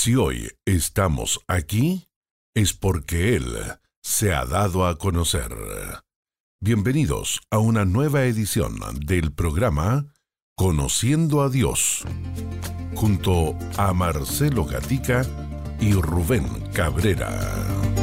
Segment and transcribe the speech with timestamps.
[0.00, 2.08] Si hoy estamos aquí,
[2.54, 3.44] es porque Él
[4.00, 5.52] se ha dado a conocer.
[6.60, 10.06] Bienvenidos a una nueva edición del programa
[10.54, 12.04] Conociendo a Dios,
[12.94, 15.26] junto a Marcelo Gatica
[15.80, 17.97] y Rubén Cabrera.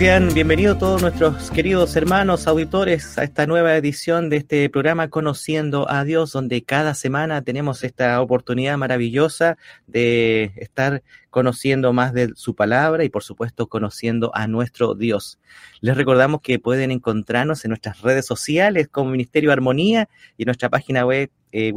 [0.00, 5.90] Sean bienvenidos todos nuestros queridos hermanos auditores a esta nueva edición de este programa Conociendo
[5.90, 12.54] a Dios, donde cada semana tenemos esta oportunidad maravillosa de estar conociendo más de su
[12.54, 15.38] palabra y por supuesto conociendo a nuestro Dios.
[15.82, 20.08] Les recordamos que pueden encontrarnos en nuestras redes sociales como Ministerio Armonía
[20.38, 21.74] y en nuestra página web, eh,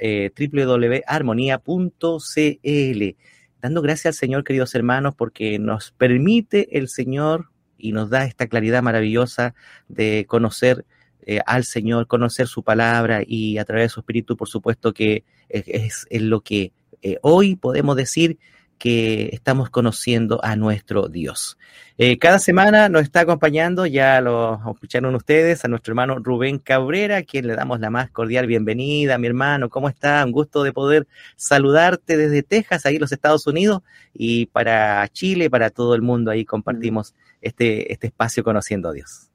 [0.00, 3.16] eh, www.armonía.cl
[3.60, 8.46] dando gracias al Señor, queridos hermanos, porque nos permite el Señor y nos da esta
[8.46, 9.54] claridad maravillosa
[9.88, 10.84] de conocer
[11.22, 15.24] eh, al Señor, conocer su palabra y a través de su espíritu, por supuesto que
[15.48, 18.38] es, lo que eh, hoy podemos decir
[18.78, 21.58] que estamos conociendo a nuestro Dios.
[21.98, 27.18] Eh, cada semana nos está acompañando, ya lo escucharon ustedes, a nuestro hermano Rubén Cabrera,
[27.18, 29.18] a quien le damos la más cordial bienvenida.
[29.18, 30.24] Mi hermano, ¿cómo está?
[30.24, 33.82] Un gusto de poder saludarte desde Texas, ahí los Estados Unidos,
[34.14, 39.28] y para Chile, para todo el mundo, ahí compartimos este, este espacio conociendo a Dios.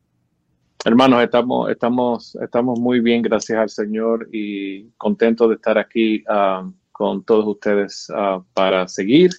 [0.86, 6.24] Hermanos, estamos, estamos, estamos muy bien, gracias al Señor, y contentos de estar aquí.
[6.28, 9.32] Ah, con todos ustedes ah, para seguir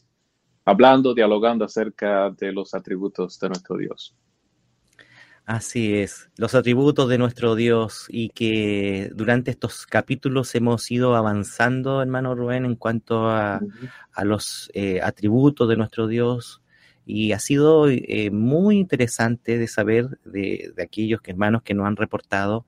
[0.66, 4.14] hablando, dialogando acerca de los atributos de nuestro Dios.
[5.46, 12.00] Así es, los atributos de nuestro Dios y que durante estos capítulos hemos ido avanzando,
[12.00, 13.60] hermano Rubén, en cuanto a,
[14.22, 16.62] los eh, atributos de nuestro Dios.
[17.04, 21.86] Y ha sido eh, muy interesante de saber de, de aquellos que, hermanos que nos
[21.86, 22.64] han reportado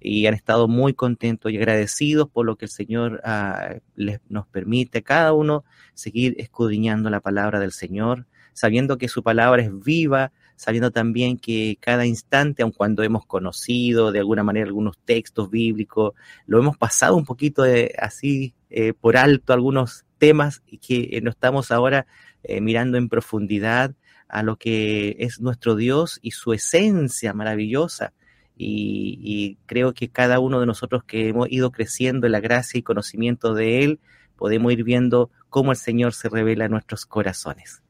[0.00, 4.46] y han estado muy contentos y agradecidos por lo que el Señor ah, les, nos
[4.46, 9.70] permite a cada uno seguir escudriñando la palabra del Señor, sabiendo que su palabra es
[9.84, 15.50] viva, sabiendo también que cada instante, aun cuando hemos conocido de alguna manera algunos textos
[15.50, 16.14] bíblicos,
[16.46, 21.30] lo hemos pasado un poquito de, así eh, por alto algunos temas y que no
[21.30, 22.06] estamos ahora
[22.42, 23.94] eh, mirando en profundidad
[24.28, 28.12] a lo que es nuestro Dios y su esencia maravillosa
[28.58, 32.82] y, creo que cada uno de nosotros que hemos ido creciendo en la gracia y
[32.82, 34.00] conocimiento de Él,
[34.36, 37.82] podemos ir viendo cómo el Señor se revela en nuestros corazones.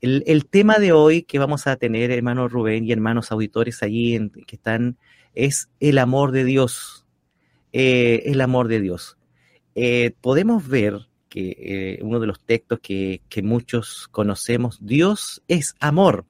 [0.00, 4.30] El, tema de hoy que vamos a tener, hermano Rubén y hermanos auditores allí en,
[4.30, 4.96] que están,
[5.34, 7.06] es el amor de Dios.
[7.72, 9.16] Eh, el amor de Dios.
[9.74, 15.74] Eh, podemos ver que eh, uno de los textos que, que muchos conocemos, Dios es
[15.78, 16.26] amor.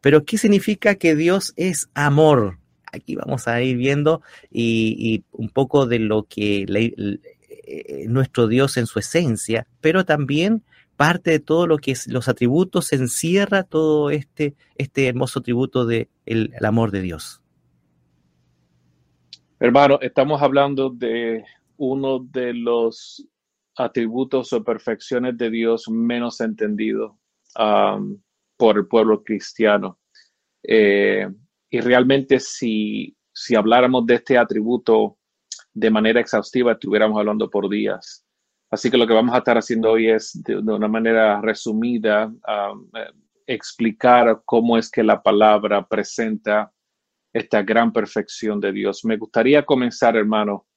[0.00, 2.58] Pero ¿qué significa que Dios es amor?
[2.94, 8.86] Aquí vamos a ir viendo y, un poco de lo que eh, nuestro Dios en
[8.86, 10.62] su esencia, pero también
[10.96, 16.08] parte de todo lo que es los atributos, encierra todo este, este hermoso tributo del
[16.26, 17.40] de el amor de Dios.
[19.58, 21.44] Hermano, estamos hablando de
[21.76, 23.26] uno de los
[23.76, 27.18] atributos o perfecciones de Dios menos entendido
[28.56, 29.98] por el pueblo cristiano.
[30.62, 31.28] Eh,
[31.74, 35.18] y realmente si, si habláramos de este atributo
[35.72, 38.24] de manera exhaustiva, estuviéramos hablando por días.
[38.70, 42.88] Así que lo que vamos a estar haciendo hoy es, de, una manera resumida, um,
[42.94, 43.10] eh,
[43.48, 46.72] explicar cómo es que la palabra presenta
[47.32, 49.04] esta gran perfección de Dios.
[49.04, 50.68] Me gustaría comenzar, hermano,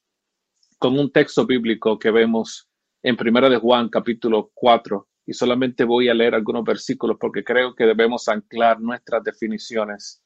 [0.80, 2.68] con un texto bíblico que vemos
[3.04, 7.76] en Primera de Juan, capítulo 4, y solamente voy a leer algunos versículos porque creo
[7.76, 10.24] que debemos anclar nuestras definiciones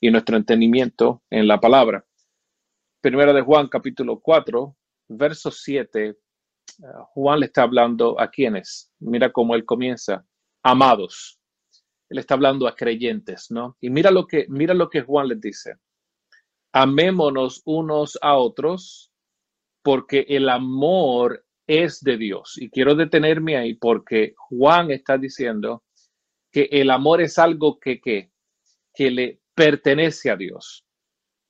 [0.00, 2.04] y nuestro entendimiento en la palabra.
[3.00, 4.76] Primera de Juan, capítulo 4,
[5.08, 6.14] verso 7, eh,
[7.14, 8.90] Juan le está hablando a quienes.
[8.98, 10.24] Mira cómo él comienza.
[10.62, 11.38] Amados.
[12.08, 13.76] Él está hablando a creyentes, ¿no?
[13.80, 15.74] Y mira lo que, mira lo que Juan les dice.
[16.72, 19.12] Amémonos unos a otros
[19.82, 22.56] porque el amor es de Dios.
[22.58, 25.84] Y quiero detenerme ahí porque Juan está diciendo
[26.50, 28.32] que el amor es algo que, que,
[28.92, 30.86] que le pertenece a Dios.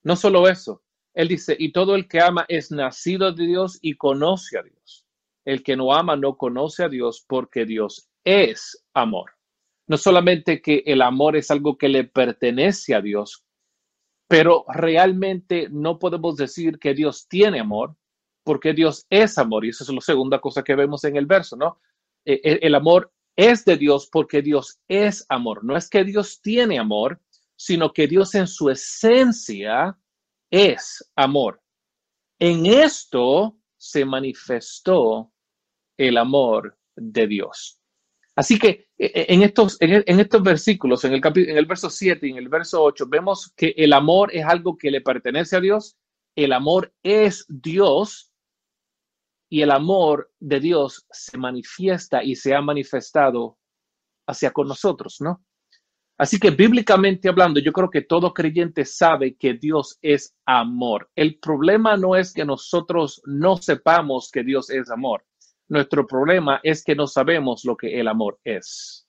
[0.02, 0.82] No solo eso,
[1.14, 5.06] él dice, y todo el que ama es nacido de Dios y conoce a Dios.
[5.44, 9.30] El que no ama no conoce a Dios porque Dios es amor.
[9.86, 13.44] No solamente que el amor es algo que le pertenece a Dios,
[14.26, 17.94] pero realmente no podemos decir que Dios tiene amor
[18.42, 19.64] porque Dios es amor.
[19.64, 21.78] Y esa es la segunda cosa que vemos en el verso, ¿no?
[22.24, 25.62] E, e, el amor es de Dios porque Dios es amor.
[25.62, 27.20] No es que Dios tiene amor,
[27.60, 29.94] sino que Dios en su esencia
[30.50, 31.60] es amor.
[32.38, 35.30] En esto se manifestó
[35.98, 37.78] el amor de Dios.
[38.34, 42.26] Así que e, e, en estos, en, estos versículos, en el, en el verso 7
[42.26, 45.60] y en el verso 8, vemos que el amor es algo que le pertenece a
[45.60, 45.98] Dios,
[46.36, 48.32] el amor es Dios
[49.50, 53.58] y el amor de Dios se manifiesta y se ha manifestado
[54.26, 55.44] hacia con nosotros, ¿no?
[56.20, 61.10] Así que bíblicamente hablando, yo creo que todo creyente sabe que Dios es amor.
[61.16, 65.24] El problema no es que nosotros no sepamos que Dios es amor.
[65.66, 69.08] Nuestro problema es que no sabemos lo que el amor es.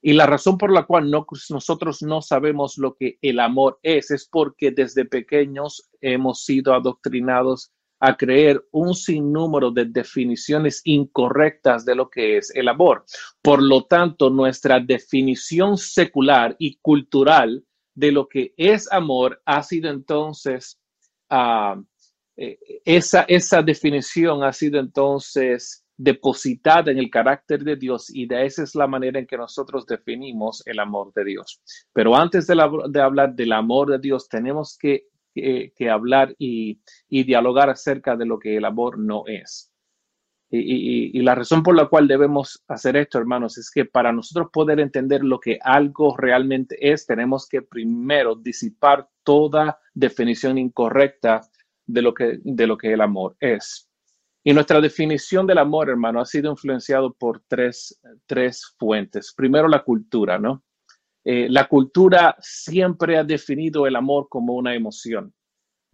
[0.00, 4.28] Y la razón por la cual nosotros no sabemos lo que el amor es es
[4.28, 7.72] porque desde pequeños hemos sido adoctrinados
[8.04, 13.04] a creer un sinnúmero de definiciones incorrectas de lo que es el amor.
[13.40, 17.64] Por lo tanto, nuestra definición secular y cultural
[17.94, 20.80] de lo que es amor ha sido entonces,
[21.30, 21.80] ah,
[22.36, 28.46] eh, esa, esa definición ha sido entonces depositada en el carácter de Dios y de
[28.46, 31.62] esa es la manera en que nosotros definimos el amor de Dios.
[31.92, 32.56] Pero antes de,
[32.88, 38.38] de hablar del amor de Dios, tenemos que que, hablar y, dialogar acerca de lo
[38.38, 39.70] que el amor no es.
[40.50, 44.80] Y, la razón por la cual debemos hacer esto, hermanos, es que para nosotros poder
[44.80, 51.40] entender lo que algo realmente es, tenemos que primero disipar toda definición incorrecta
[51.86, 53.88] de lo que, de lo que el amor es.
[54.44, 59.32] Y nuestra definición del amor, hermano, ha sido influenciado por tres, tres fuentes.
[59.34, 60.64] Primero, la cultura, ¿no?
[61.24, 65.32] Eh, la cultura siempre ha definido el amor como una emoción.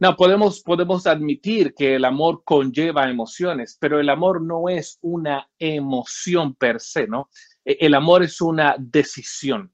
[0.01, 5.51] No, podemos, podemos admitir que el amor conlleva emociones, pero el amor no es una
[5.59, 7.29] emoción per se, ¿no?
[7.65, 9.73] E, el amor es una decisión.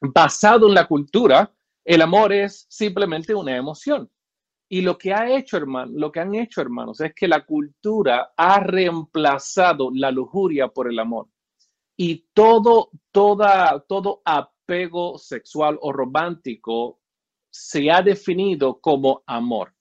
[0.00, 1.50] Basado en la cultura,
[1.82, 4.10] el amor es simplemente una emoción.
[4.68, 8.32] Y lo que ha hecho, hermano, lo que han hecho, hermanos, es que la cultura
[8.36, 11.28] ha reemplazado la lujuria por el amor.
[11.96, 14.20] Y todo, toda, todo
[15.18, 17.00] sexual o romántico
[17.50, 19.74] se ha definido como amor.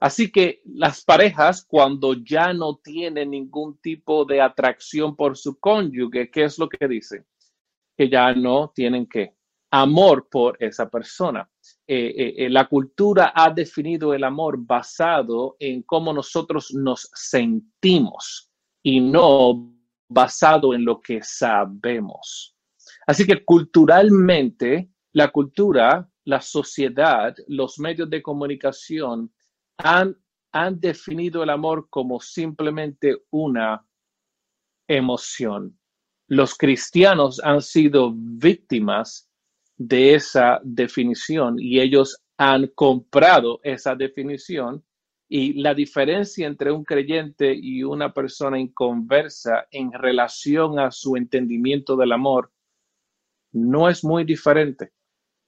[0.00, 6.30] Así que las parejas, cuando ya no tienen ningún tipo de atracción por su cónyuge,
[6.30, 7.26] ¿qué es lo que dicen?
[7.96, 9.34] Que ya no tienen que
[9.70, 11.48] amor por esa persona.
[11.86, 18.50] Eh, eh, eh, la cultura ha definido el amor basado en cómo nosotros nos sentimos
[18.82, 19.74] y no
[20.08, 22.57] basado en lo que sabemos.
[23.08, 29.32] Así que culturalmente, la cultura, la sociedad, los medios de comunicación
[29.78, 30.14] han,
[30.52, 33.82] han definido el amor como simplemente una
[34.86, 35.78] emoción.
[36.26, 39.30] Los cristianos han sido víctimas
[39.78, 44.84] de esa definición y ellos han comprado esa definición
[45.30, 51.96] y la diferencia entre un creyente y una persona inconversa en relación a su entendimiento
[51.96, 52.52] del amor
[53.58, 54.92] no es muy diferente.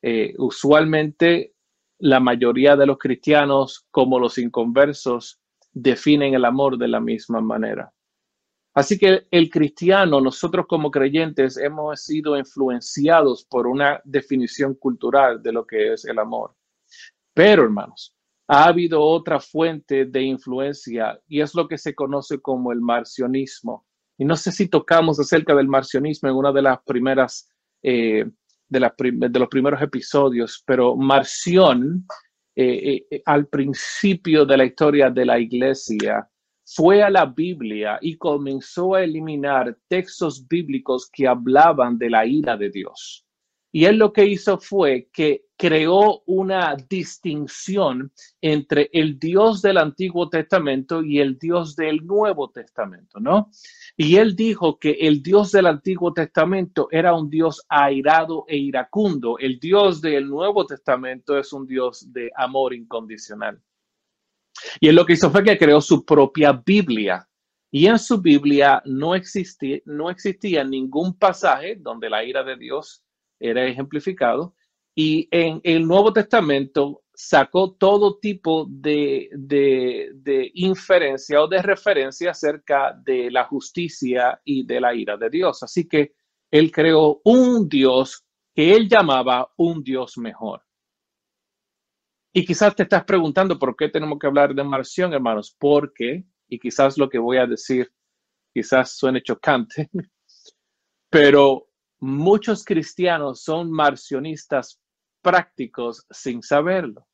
[0.02, 1.54] Eh, usualmente
[1.98, 5.40] la mayoría de los cristianos, como los inconversos,
[5.72, 7.92] definen el amor de la misma manera.
[8.72, 15.52] Así que el cristiano, nosotros como creyentes, hemos sido influenciados por una definición cultural de
[15.52, 16.54] lo que es el amor.
[17.34, 18.14] Pero, hermanos,
[18.48, 23.86] ha habido otra fuente de influencia y es lo que se conoce como el marcionismo.
[24.18, 27.48] Y no sé si tocamos acerca del marcionismo en una de las primeras
[27.82, 28.24] eh,
[28.68, 32.06] de, los primeros episodios, pero Marción,
[32.54, 36.28] eh, eh, al principio de la historia de la iglesia,
[36.64, 42.56] fue a la Biblia y comenzó a eliminar textos bíblicos que hablaban de la ira
[42.56, 43.26] de Dios.
[43.72, 50.28] Y él lo que hizo fue que creó una distinción entre el Dios del Antiguo
[50.28, 53.50] Testamento y el Dios del Nuevo Testamento, ¿no?
[53.96, 59.38] Y él dijo que el Dios del Antiguo Testamento era un Dios airado e iracundo.
[59.38, 63.60] El Dios del Nuevo Testamento es un Dios de amor incondicional.
[64.80, 67.26] Y él lo que hizo fue que creó su propia Biblia.
[67.70, 73.04] Y en su Biblia no existía, ningún pasaje donde la ira de Dios
[73.40, 74.54] era ejemplificado.
[74.94, 82.92] Y en el Nuevo Testamento sacó todo tipo de, de, inferencia o de referencia acerca
[83.04, 85.62] de la justicia y de la ira de Dios.
[85.62, 86.14] Así que
[86.50, 90.62] él creó un Dios que él llamaba un Dios mejor.
[92.32, 96.58] Y quizás te estás preguntando por qué tenemos que hablar de Marción, hermanos, porque, y
[96.58, 97.92] quizás lo que voy a decir
[98.52, 99.90] quizás suene chocante,
[101.10, 101.69] pero
[102.00, 104.80] muchos cristianos son marcionistas
[105.22, 107.06] prácticos sin saberlo.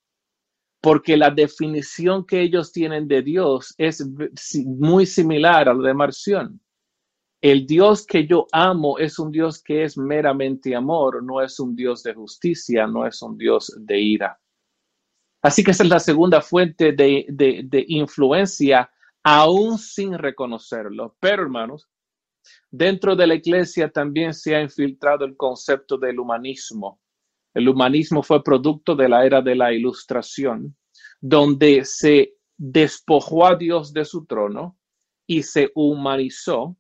[0.81, 4.09] porque la definición que ellos tienen de Dios es
[4.65, 6.61] muy similar a la de Marción.
[7.41, 11.75] El Dios que yo amo es un Dios que es meramente amor, no es un
[11.75, 14.41] Dios de justicia, no es un Dios de ira.
[15.43, 18.89] Así que esa es la segunda fuente de, de influencia,
[19.25, 21.17] aún sin reconocerlo.
[21.21, 21.89] Pero hermanos,
[22.71, 27.01] dentro de la iglesia también se ha infiltrado el concepto del humanismo.
[27.55, 30.77] El humanismo fue producto de la era de la ilustración,
[31.21, 34.79] donde se despojó a Dios de su trono
[35.27, 36.77] y se humanizó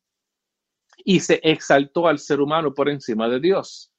[1.05, 3.93] y se exaltó al ser humano por encima de Dios.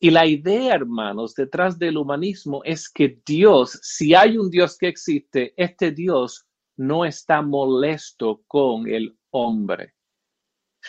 [0.00, 4.88] Y la idea, hermanos, detrás del humanismo es que Dios, si hay un Dios que
[4.88, 6.44] existe, este Dios
[6.76, 9.94] no está molesto con el hombre.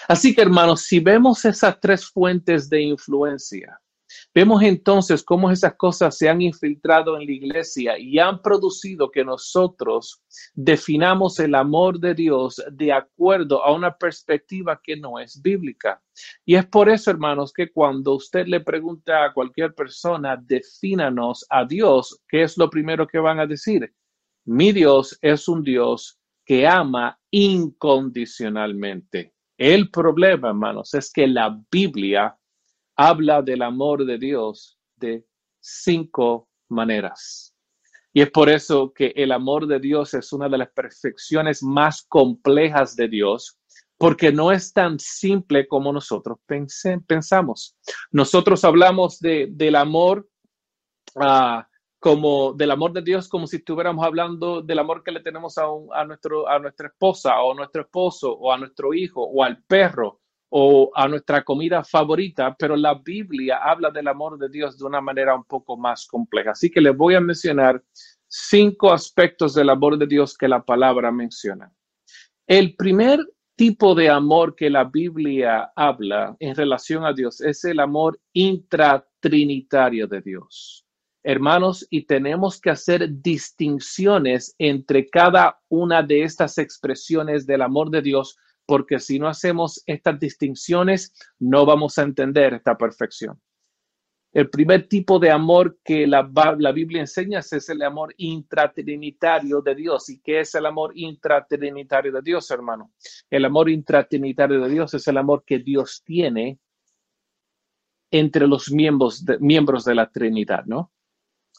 [0.07, 3.79] Así que, hermanos, si vemos esas tres fuentes de influencia,
[4.33, 9.23] Vemos entonces cómo esas cosas se han infiltrado en la iglesia y han producido que
[9.23, 10.21] nosotros
[10.53, 16.01] definamos el amor de Dios de acuerdo a una perspectiva que no es bíblica.
[16.45, 21.65] Y es por eso, hermanos, que cuando usted le pregunta a cualquier persona, defínanos a
[21.65, 23.93] Dios, ¿qué es lo primero que van a decir?
[24.45, 29.32] Mi Dios es un Dios que ama incondicionalmente.
[29.63, 32.37] El problema, hermanos, es que la Biblia
[32.97, 35.25] habla del amor de Dios de
[35.61, 37.55] cinco maneras.
[38.11, 42.03] Y es por eso que el amor de Dios es una de las perfecciones más
[42.09, 43.57] complejas de Dios,
[43.97, 46.39] porque no es tan simple como nosotros
[47.07, 47.77] pensamos.
[48.11, 50.27] Nosotros hablamos de, del amor
[51.15, 51.61] uh,
[52.03, 56.03] como del amor de Dios como si estuviéramos hablando del amor que le tenemos a,
[56.03, 60.19] nuestro, a nuestra esposa o a nuestro esposo o a nuestro hijo o al perro
[60.49, 64.99] o a nuestra comida favorita, pero la Biblia habla del amor de Dios de una
[64.99, 66.51] manera un poco más compleja.
[66.51, 67.81] Así que les voy a mencionar
[68.27, 71.71] cinco aspectos del amor de Dios que la palabra menciona.
[72.45, 77.79] El primer tipo de amor que la Biblia habla en relación a Dios es el
[77.79, 80.83] amor intratrinitario de Dios.
[81.23, 88.01] Hermanos, y tenemos que hacer distinciones entre cada una de estas expresiones del amor de
[88.01, 93.39] Dios porque si no hacemos estas distinciones, no vamos a entender esta perfección.
[94.31, 96.23] El primer tipo de amor que la,
[96.73, 100.09] Biblia enseña es el amor intratrinitario de Dios.
[100.09, 102.93] ¿Y qué es el amor intratrinitario de Dios, hermano?
[103.29, 106.59] El amor intratrinitario de Dios es el amor que Dios tiene
[108.09, 110.92] entre los miembros de, miembros de la Trinidad, ¿no?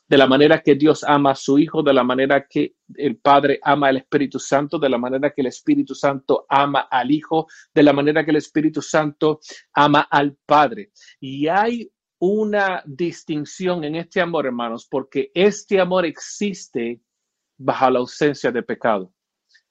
[0.06, 3.58] De la manera que Dios ama a su Hijo, de la manera que el Padre
[3.62, 7.82] ama al Espíritu Santo, de la manera que el Espíritu Santo ama al Hijo, de
[7.82, 9.40] la manera que el Espíritu Santo
[9.72, 10.92] ama al Padre.
[11.20, 17.00] Y hay una distinción en este amor, hermanos, porque este amor existe
[17.56, 19.12] bajo la ausencia de pecado.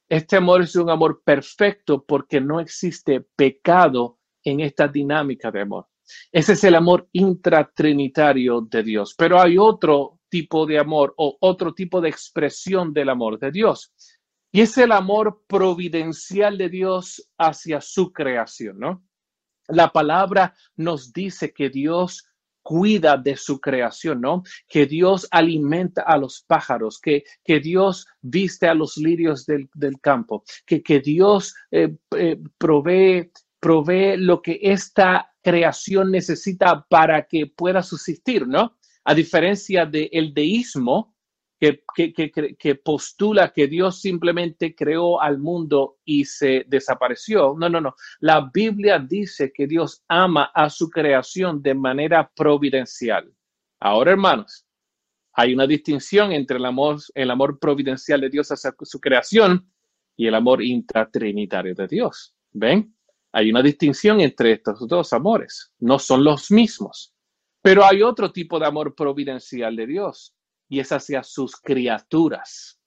[0.09, 5.87] Este amor es un amor perfecto porque no existe pecado en esta dinámica de amor.
[6.31, 9.15] Ese es el amor intratrinitario de Dios.
[9.17, 13.93] Pero hay otro tipo de amor o otro tipo de expresión del amor de Dios.
[14.51, 19.05] Y es el amor providencial de Dios hacia su creación, ¿no?
[19.67, 22.27] La palabra nos dice que Dios
[22.63, 24.41] cuida de su creación, ¿no?
[24.67, 29.69] Que Dios alimenta a los pájaros, que, que Dios viste a los lirios del,
[30.01, 37.45] campo, que, que Dios eh, eh, provee, provee lo que esta creación necesita para que
[37.45, 38.77] pueda subsistir, ¿no?
[39.03, 41.13] A diferencia del deísmo,
[41.95, 47.55] que, que, postula que Dios simplemente creó al mundo y se desapareció.
[47.57, 47.95] No, no, no.
[48.19, 53.31] La Biblia dice que Dios ama a su creación de manera providencial.
[53.79, 54.65] Ahora, hermanos,
[55.33, 59.71] hay una distinción entre el amor, el amor providencial de Dios hacia su creación
[60.17, 62.35] y el amor intratrinitario de Dios.
[62.51, 62.93] ¿Ven?
[63.31, 65.71] Hay una distinción entre estos dos amores.
[65.79, 67.12] No son los mismos.
[67.63, 70.35] Pero hay otro tipo de amor providencial de Dios
[70.67, 72.77] y es hacia sus criaturas.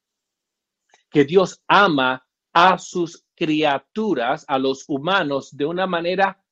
[1.11, 6.45] Que Dios ama a sus criaturas, a los humanos, de una manera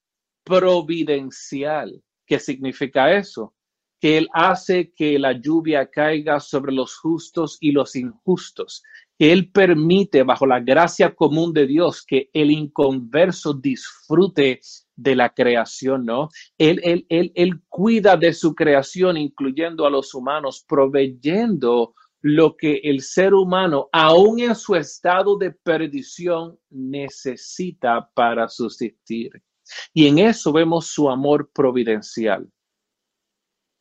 [0.42, 2.02] providencial.
[2.26, 3.54] ¿Qué significa eso?
[4.00, 8.82] Que Él hace que la lluvia caiga sobre los justos y los injustos,
[9.18, 14.60] que Él permite, bajo la gracia común de Dios, que el inconverso disfrute
[14.96, 16.28] de la creación, ¿no?
[16.58, 22.80] Él, él, él, él cuida de su creación, incluyendo a los humanos, proveyendo lo que
[22.84, 29.30] el ser humano, aún en su estado de perdición, necesita para subsistir.
[29.92, 32.50] Y en eso vemos su amor providencial.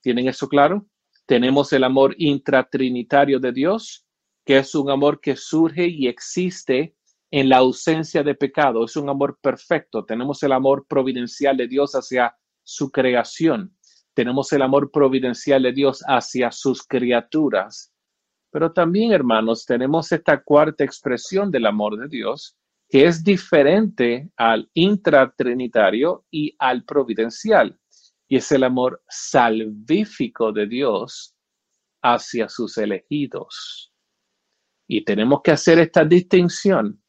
[0.02, 0.86] ¿Tienen eso claro?
[1.26, 4.06] Tenemos el amor intratrinitario de Dios,
[4.46, 6.96] que es un amor que surge y existe
[7.34, 8.86] en la ausencia de pecado.
[8.86, 10.06] Es un amor perfecto.
[10.06, 13.76] Tenemos el amor providencial de Dios hacia su creación.
[14.14, 17.92] Tenemos el amor providencial de Dios hacia sus criaturas.
[18.52, 22.56] Pero también, hermanos, tenemos esta cuarta expresión del amor de Dios,
[22.88, 27.80] que es diferente al intratrinitario y al providencial
[28.28, 31.36] y es el amor salvífico de Dios
[32.04, 33.92] hacia sus elegidos.
[34.88, 37.03] Y tenemos que hacer esta distinción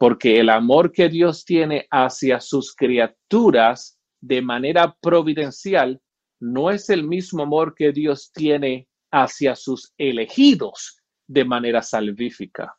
[0.00, 6.00] porque el amor que Dios tiene hacia sus criaturas de manera providencial
[6.40, 12.74] no es el mismo amor que Dios tiene hacia sus elegidos de manera salvífica.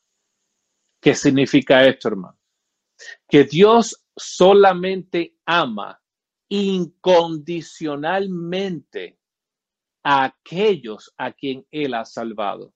[0.99, 2.39] ¿Qué significa esto, hermano?
[3.29, 6.01] Que Dios solamente ama
[6.49, 9.19] incondicionalmente
[10.03, 12.73] a aquellos a quien Él ha salvado.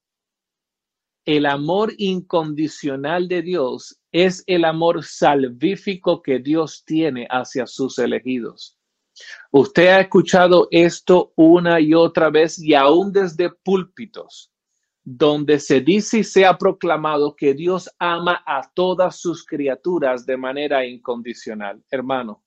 [1.26, 8.80] El amor incondicional de Dios es el amor salvífico que Dios tiene hacia sus elegidos.
[9.52, 14.54] Usted ha escuchado esto una y otra vez y aún desde púlpitos,
[15.04, 20.38] donde se dice y se ha proclamado que Dios ama a todas sus criaturas de
[20.38, 21.84] manera incondicional.
[21.92, 22.42] Hermano,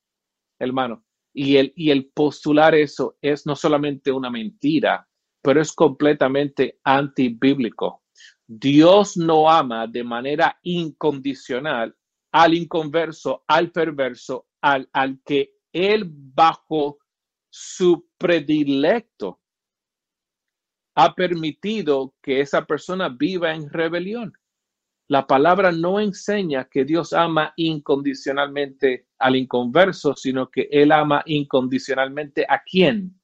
[0.59, 5.07] hermano, y el, y el postular eso es no solamente una mentira,
[5.43, 8.05] pero es completamente antibíblico.
[8.47, 11.95] Dios no ama de manera incondicional
[12.33, 16.99] al inconverso, al perverso, al, al que él bajo
[17.51, 19.41] su predilecto
[20.95, 24.33] ha permitido que esa persona viva en rebelión.
[25.07, 32.45] La palabra no enseña que Dios ama incondicionalmente al inconverso, sino que Él ama incondicionalmente
[32.49, 33.19] a quién?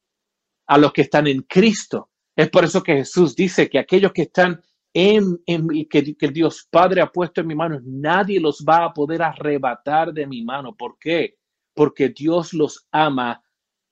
[0.67, 2.11] A los que están en Cristo.
[2.37, 4.63] Es por eso que Jesús dice que aquellos que están
[4.95, 9.23] en, en que, Dios Padre ha puesto en mi mano, nadie los va a poder
[9.23, 10.75] arrebatar de mi mano.
[10.75, 11.37] ¿Por qué?
[11.75, 13.43] Porque Dios los ama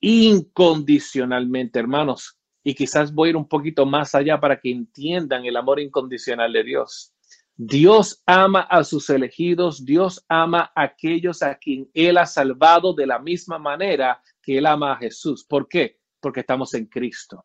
[0.01, 2.39] incondicionalmente, hermanos.
[2.65, 6.53] Y quizás voy a ir un poquito más allá para que entiendan el amor incondicional
[6.53, 7.13] de Dios.
[7.57, 13.07] Dios ama a sus elegidos, Dios ama a aquellos a quien Él ha salvado de
[13.07, 15.45] la misma manera que Él ama a Jesús.
[15.45, 15.99] ¿Por qué?
[16.21, 17.45] Porque estamos en Cristo.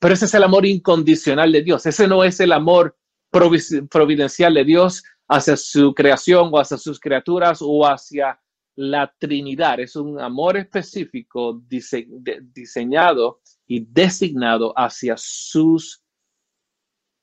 [0.00, 1.84] Pero ese es el amor incondicional de Dios.
[1.86, 2.96] Ese no es el amor
[3.30, 8.40] providencial de Dios hacia su creación o hacia sus criaturas o hacia
[8.76, 9.80] la Trinidad.
[9.80, 16.04] Es un amor específico diseñado y designado hacia sus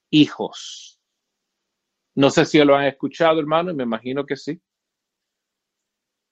[0.10, 1.00] hijos.
[2.14, 4.62] No sé si lo han escuchado, hermano, y me imagino que sí.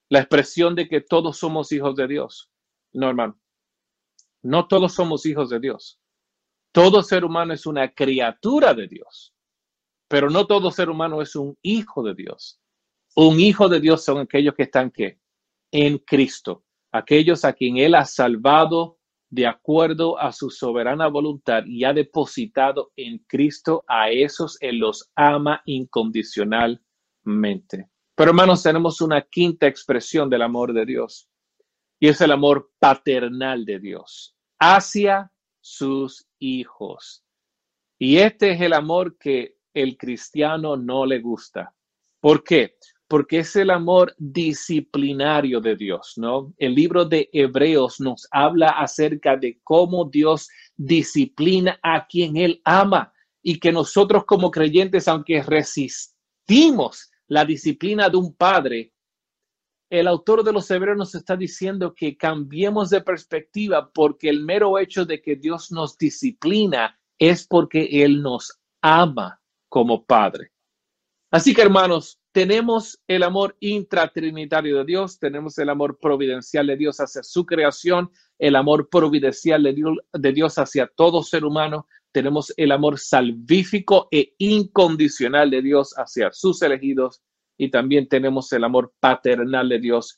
[0.09, 2.51] La expresión de que todos somos hijos de Dios.
[2.91, 3.39] No, hermano.
[4.41, 5.99] No todos somos hijos de Dios.
[6.73, 9.35] Todo ser humano es una criatura de Dios,
[10.09, 12.59] pero no todo ser humano es un hijo de Dios.
[13.15, 15.19] Un hijo de Dios son aquellos que están ¿qué?
[15.71, 18.97] en Cristo, aquellos a quien Él ha salvado
[19.29, 25.11] de acuerdo a su soberana voluntad y ha depositado en Cristo, a esos Él los
[25.15, 27.91] ama incondicionalmente.
[28.15, 31.29] Pero hermanos, tenemos una quinta expresión del amor de Dios
[31.99, 35.32] y es el amor paternal de Dios hacia
[35.63, 37.23] sus hijos.
[37.97, 41.73] Y este es el amor que el cristiano no le gusta.
[42.19, 42.75] ¿Por qué?
[43.13, 46.51] porque es el amor disciplinario de Dios, ¿no?
[46.57, 53.13] El libro de Hebreos nos habla acerca de cómo Dios disciplina a quien Él ama
[53.43, 58.92] y que nosotros como creyentes, aunque resistimos la disciplina de un padre,
[59.99, 64.79] el autor de los Hebreos nos está diciendo que cambiemos de perspectiva porque el mero
[64.79, 70.51] hecho de que Dios nos disciplina es porque Él nos ama como Padre.
[71.29, 76.97] Así que hermanos, tenemos el amor intratrinitario de Dios, tenemos el amor providencial de Dios
[76.97, 82.51] hacia su creación, el amor providencial de Dios, de Dios hacia todo ser humano, tenemos
[82.57, 87.21] el amor salvífico e incondicional de Dios hacia sus elegidos
[87.63, 90.17] y también tenemos el amor paternal de Dios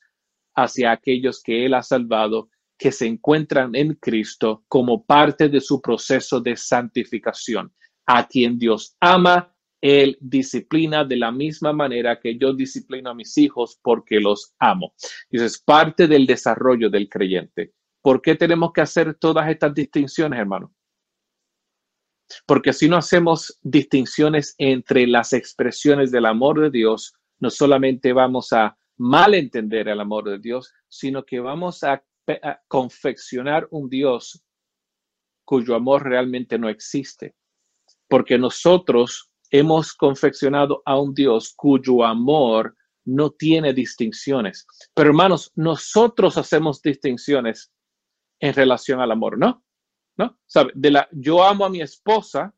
[0.55, 5.81] hacia aquellos que Él ha salvado, que se encuentran en Cristo como parte de su
[5.81, 7.73] proceso de santificación,
[8.05, 9.55] a quien Dios ama
[9.85, 14.95] él disciplina de la misma manera que yo disciplino a mis hijos porque los amo.
[15.29, 17.71] Y es parte del desarrollo del creyente.
[18.01, 20.73] ¿Por qué tenemos que hacer todas estas distinciones, hermano?
[22.47, 28.53] Porque si no hacemos distinciones entre las expresiones del amor de Dios, no solamente vamos
[28.53, 32.03] a malentender el amor de Dios, sino que vamos a,
[32.67, 34.43] confeccionar un Dios
[35.45, 37.35] cuyo amor realmente no existe,
[38.07, 44.65] porque nosotros hemos confeccionado a un Dios cuyo amor no tiene distinciones.
[44.95, 47.71] Pero hermanos, nosotros hacemos distinciones
[48.39, 49.63] en relación al amor, ¿no?
[50.17, 50.39] ¿No?
[50.47, 50.71] ¿Sabe?
[50.73, 52.55] De la, yo amo a mi esposa,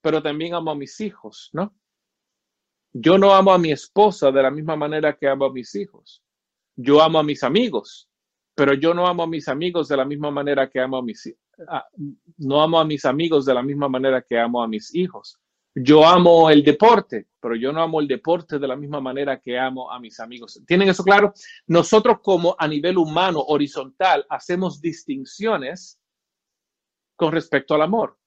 [0.00, 1.76] pero también amo a mis hijos, ¿no?
[2.98, 6.22] Yo no amo a mi esposa de la misma manera que amo a mis hijos.
[6.76, 8.08] Yo amo a mis amigos,
[8.54, 11.34] pero yo no amo a mis amigos de la misma manera que amo a mis
[12.38, 15.38] no amo a mis amigos de la misma manera que amo a mis hijos.
[15.74, 19.58] Yo amo el deporte, pero yo no amo el deporte de la misma manera que
[19.58, 20.62] amo a mis amigos.
[20.66, 21.34] ¿Tienen eso claro?
[21.66, 26.00] Nosotros como a nivel humano, horizontal, hacemos distinciones
[27.14, 28.18] con respecto al amor.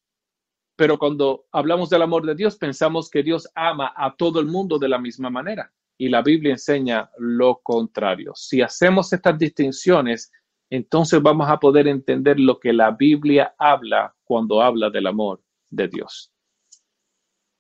[0.80, 4.80] Pero cuando hablamos del amor de Dios, pensamos que Dios ama a todo el mundo
[4.80, 5.74] de la misma manera.
[5.98, 8.32] Y la Biblia enseña lo contrario.
[8.34, 10.32] Si hacemos estas distinciones,
[10.70, 15.90] entonces vamos a poder entender lo que la Biblia habla cuando habla del amor de
[15.90, 16.32] Dios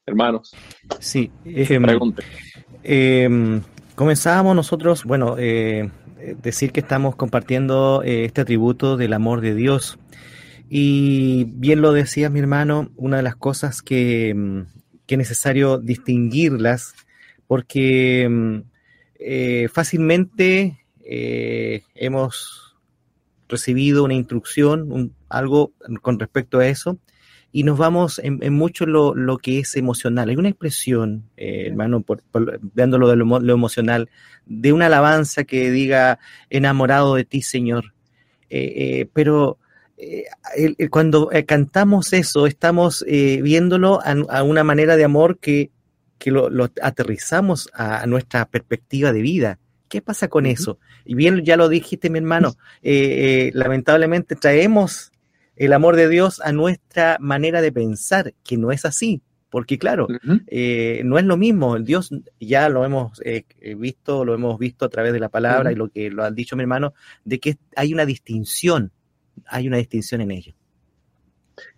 [0.05, 0.55] hermanos.
[0.99, 1.79] Sí, eh,
[2.83, 3.61] eh,
[3.95, 9.97] comenzábamos nosotros, bueno, eh, decir que estamos compartiendo eh, este atributo del amor de Dios.
[10.69, 14.61] Y bien lo decía mi hermano, una de las cosas que, mm,
[15.05, 16.93] que es necesario distinguirlas,
[17.47, 22.77] porque mm, fácilmente hemos
[23.49, 26.99] recibido una instrucción, algo con respecto a eso,
[27.51, 30.29] y nos vamos en, mucho lo, lo, que es emocional.
[30.29, 32.21] Hay una expresión, eh, hermano, por,
[32.61, 34.09] viéndolo de lo, emocional,
[34.45, 36.19] de una alabanza que diga
[36.51, 37.93] enamorado de ti, Señor.
[38.51, 39.07] Eh,
[39.99, 45.71] eh, cuando cantamos eso, estamos viéndolo a, una manera de amor que,
[46.17, 49.59] que lo, aterrizamos a, nuestra perspectiva de vida.
[49.89, 50.79] ¿Qué pasa con eso?
[51.03, 55.11] Y bien, ya lo dijiste, mi hermano, lamentablemente traemos
[55.59, 60.07] el amor de Dios a nuestra manera de pensar, que no es así, porque claro,
[60.47, 63.43] eh, no es lo mismo, Dios ya lo hemos eh,
[63.75, 66.55] visto, lo hemos visto a través de la palabra y lo que lo han dicho
[66.55, 66.93] mi hermano,
[67.25, 68.91] de que hay una distinción,
[69.47, 70.53] hay una distinción en ello.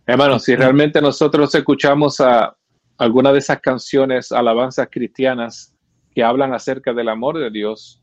[0.05, 2.55] Hermano, si realmente nosotros escuchamos a
[2.97, 5.75] alguna de esas canciones, alabanzas cristianas
[6.13, 8.01] que hablan acerca del amor de Dios,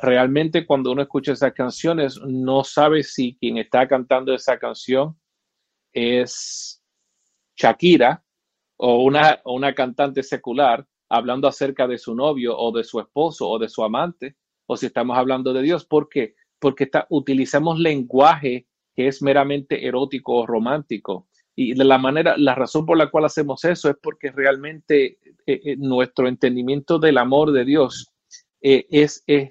[0.00, 5.18] realmente cuando uno escucha esas canciones no sabe si quien está cantando esa canción
[5.92, 6.82] es
[7.56, 8.22] Shakira
[8.76, 13.58] o una, una cantante secular hablando acerca de su novio o de su esposo o
[13.58, 15.84] de su amante, o si estamos hablando de Dios.
[15.84, 16.34] ¿Por qué?
[16.58, 18.66] Porque utilizamos lenguaje
[18.98, 21.28] que es meramente erótico o romántico.
[21.54, 25.60] Y de la manera, la razón por la cual hacemos eso es porque realmente eh,
[25.64, 28.08] eh, nuestro entendimiento del amor de Dios
[28.60, 29.50] eh, es, es,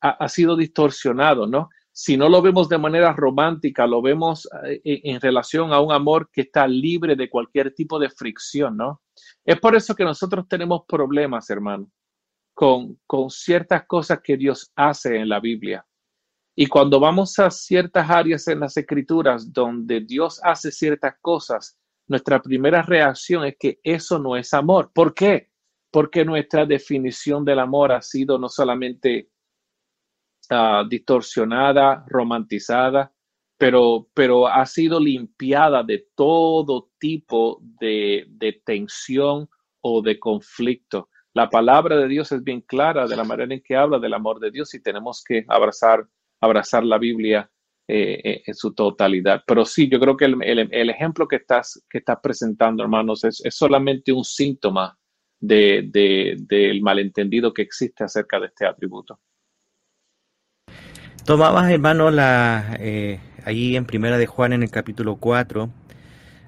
[0.00, 1.68] ha, sido distorsionado, ¿no?
[1.92, 6.40] Si no lo vemos de manera romántica, lo vemos en relación a un amor que
[6.42, 9.02] está libre de cualquier tipo de fricción, ¿no?
[9.44, 11.90] Es por eso que nosotros tenemos problemas, hermano,
[12.54, 15.84] con, con ciertas cosas que Dios hace en la Biblia.
[16.60, 22.42] Y cuando vamos a ciertas áreas en las escrituras donde Dios hace ciertas cosas, nuestra
[22.42, 24.90] primera reacción es que eso no es amor.
[24.92, 25.52] ¿Por qué?
[25.92, 29.30] Porque nuestra definición del amor ha sido no solamente
[30.90, 33.12] distorsionada, romantizada,
[33.56, 38.26] pero, pero ha sido limpiada de todo tipo de,
[38.64, 39.48] tensión
[39.80, 41.08] o de conflicto.
[41.34, 44.40] La palabra de Dios es bien clara de la manera en que habla del amor
[44.40, 46.08] de Dios y tenemos que abrazar,
[46.40, 47.50] abrazar la Biblia
[47.90, 49.42] eh, eh, en su totalidad.
[49.46, 54.12] Pero sí, yo creo que el, ejemplo que estás, que estás presentando, hermanos, es, solamente
[54.12, 54.98] un síntoma
[55.40, 55.88] de,
[56.38, 59.18] del malentendido que existe acerca de este atributo.
[61.24, 65.70] Tomabas, hermano, la, eh, allí en Primera de Juan, en el capítulo 4,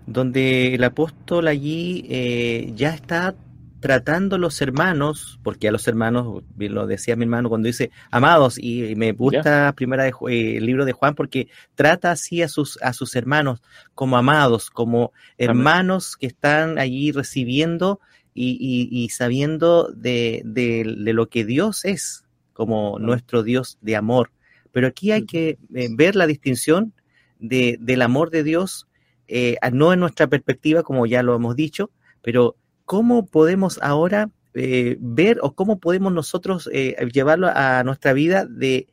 [0.07, 3.35] donde el apóstol allí ya está
[3.81, 8.59] tratando a los hermanos, porque a los hermanos, lo decía mi hermano cuando dice amados,
[8.59, 12.79] y, me gusta primera de, eh, el libro de Juan porque trata así a sus,
[12.83, 13.63] a sus hermanos
[13.95, 18.01] como amados, como hermanos que están allí recibiendo
[18.35, 24.31] y, sabiendo de, de, lo que Dios es, como nuestro Dios de amor.
[24.73, 26.93] Pero aquí hay que eh, ver la distinción
[27.39, 28.87] de, del amor de Dios,
[29.27, 31.91] eh, no en nuestra perspectiva, como ya lo hemos dicho,
[32.23, 32.57] pero
[32.91, 36.69] cómo podemos ahora eh, ver o cómo podemos nosotros
[37.13, 38.89] llevarlo a nuestra vida de,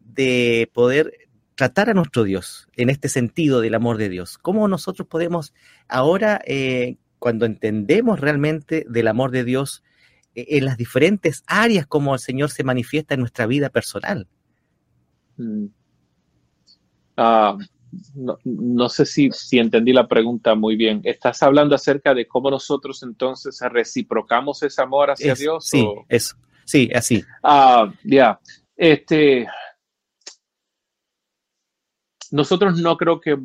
[0.00, 1.12] de poder
[1.54, 4.38] tratar a nuestro Dios en este sentido del amor de Dios.
[4.38, 5.52] ¿Cómo nosotros podemos
[5.86, 6.40] ahora,
[7.18, 9.84] cuando entendemos realmente del amor de Dios,
[10.34, 14.26] en las diferentes áreas como el Señor se manifiesta en nuestra vida personal?
[15.36, 15.66] Mm.
[17.18, 17.58] Ah,
[18.14, 21.00] no, sé si, si, entendí la pregunta muy bien.
[21.04, 25.66] ¿Estás hablando acerca de cómo nosotros entonces reciprocamos ese amor hacia Dios?
[25.66, 26.36] Sí, eso.
[26.64, 27.22] Sí, así.
[27.42, 28.40] Ah, ya.
[28.76, 29.46] Este.
[32.30, 33.36] Nosotros no creo que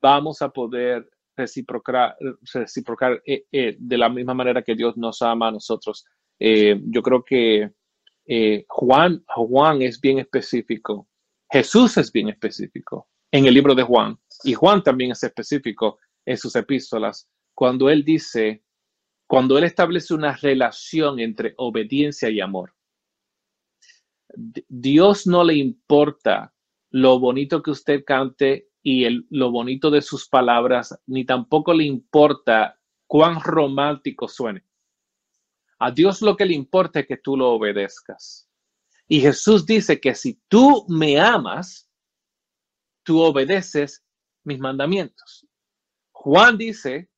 [0.00, 2.16] vamos a poder reciprocar,
[2.54, 6.06] reciprocar eh, eh, de la misma manera que Dios nos ama a nosotros.
[6.38, 7.70] Eh, yo creo que
[8.68, 11.08] Juan, Juan es bien específico.
[11.50, 14.18] Jesús es bien específico en el libro de Juan.
[14.44, 17.28] Y Juan también es específico en sus epístolas.
[17.54, 18.64] Cuando él dice,
[19.26, 22.74] cuando él establece una relación entre obediencia y amor.
[24.68, 26.54] Dios no le importa
[26.90, 31.84] lo bonito que usted cante y el, lo bonito de sus palabras, ni tampoco le
[31.84, 34.64] importa cuán romántico suene.
[35.78, 38.48] A Dios lo que le importa es que tú lo obedezcas.
[39.06, 41.87] Y Jesús dice que si tú me amas,
[43.08, 44.04] tú obedeces
[44.44, 45.46] mis mandamientos.
[46.12, 47.08] Juan dice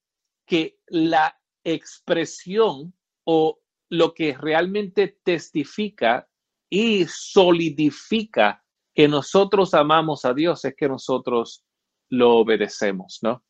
[0.47, 6.29] que la expresión o lo que realmente testifica
[6.71, 11.65] y solidifica que nosotros amamos a Dios es que nosotros
[12.09, 13.43] lo obedecemos, ¿no?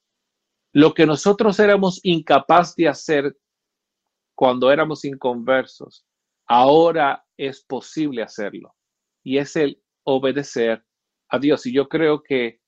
[0.72, 3.36] Lo que nosotros éramos incapaces de hacer
[4.34, 6.06] cuando éramos inconversos,
[6.46, 8.74] ahora es posible hacerlo.
[9.22, 10.86] Y es el obedecer
[11.30, 11.64] a Dios.
[11.66, 12.60] Y yo creo que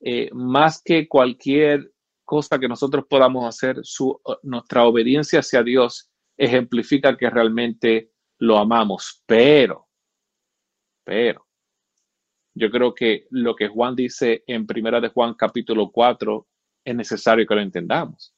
[0.00, 1.92] eh, más que cualquier
[2.24, 9.22] cosa que nosotros podamos hacer, su, nuestra obediencia hacia Dios ejemplifica que realmente lo amamos.
[9.26, 9.88] Pero,
[11.04, 11.46] pero,
[12.54, 16.46] yo creo que lo que Juan dice en Primera de Juan capítulo 4
[16.84, 18.34] es necesario que lo entendamos,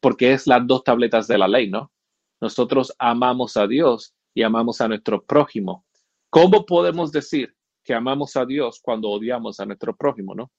[0.00, 1.92] porque es las dos tabletas de la ley, ¿no?
[2.40, 5.86] Nosotros amamos a Dios y amamos a nuestro prójimo.
[6.30, 7.54] ¿Cómo podemos decir
[7.84, 10.50] que amamos a Dios cuando odiamos a nuestro prójimo, no?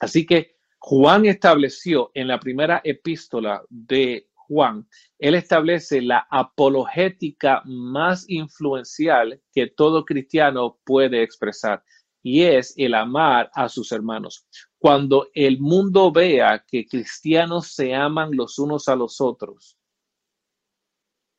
[0.00, 8.28] Así que Juan estableció en la primera epístola de Juan, él establece la apologética más
[8.28, 11.84] influencial que todo cristiano puede expresar
[12.22, 14.46] y es el amar a sus hermanos.
[14.78, 19.78] Cuando el mundo vea que cristianos se aman los unos a los otros,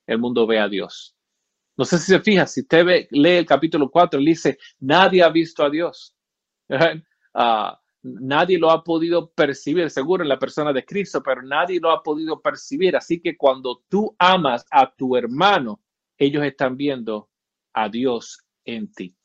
[0.08, 1.16] el mundo ve a Dios.
[1.78, 5.30] No sé si se fija, si usted lee el capítulo 4, él dice, nadie ha
[5.30, 6.16] visto a Dios.
[7.34, 11.92] Ah, nadie lo ha podido percibir, seguro en la persona de Cristo, pero nadie lo
[11.92, 12.96] ha podido percibir.
[12.96, 15.82] Así que cuando tú amas a tu hermano,
[16.18, 17.30] ellos están viendo
[17.74, 19.16] a Dios en ti.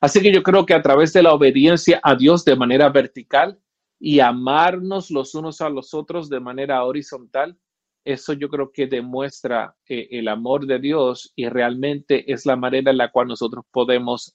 [0.00, 3.60] Así que yo creo que a través de la obediencia a Dios de manera vertical
[3.98, 7.58] y amarnos los unos a los otros de manera horizontal,
[8.04, 12.90] eso yo creo que demuestra eh, el amor de Dios y realmente es la manera
[12.90, 14.34] en la cual nosotros podemos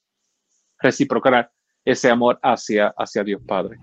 [0.79, 1.51] reciprocar
[1.83, 3.77] ese amor hacia, hacia Dios Padre.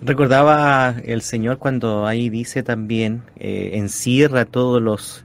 [0.00, 5.24] Recordaba el Señor cuando ahí dice también, eh, encierra todos los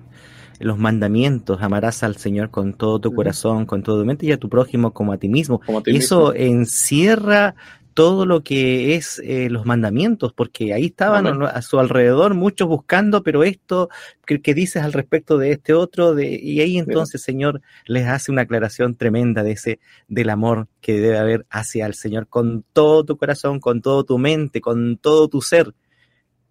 [0.59, 4.37] los mandamientos, amarás al Señor con todo tu corazón, con todo tu mente y a
[4.37, 5.61] tu prójimo como a ti mismo.
[5.85, 7.55] y eso encierra
[7.93, 13.23] todo lo que es eh, los mandamientos, porque ahí estaban a su alrededor muchos buscando,
[13.23, 13.89] pero esto
[14.25, 18.43] que, dices al respecto de este otro, de, y ahí entonces Señor les hace una
[18.43, 23.17] aclaración tremenda de ese, del amor que debe haber hacia el Señor con todo tu
[23.17, 25.73] corazón, con todo tu mente, con todo tu ser.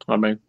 [0.06, 0.40] Amén.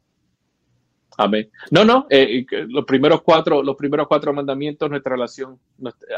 [1.17, 1.49] Amén.
[1.69, 5.59] No, no, eh, los primeros cuatro, los primeros cuatro mandamientos, nuestra relación,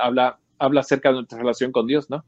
[0.02, 2.24] habla, habla acerca de nuestra relación con Dios, ¿no?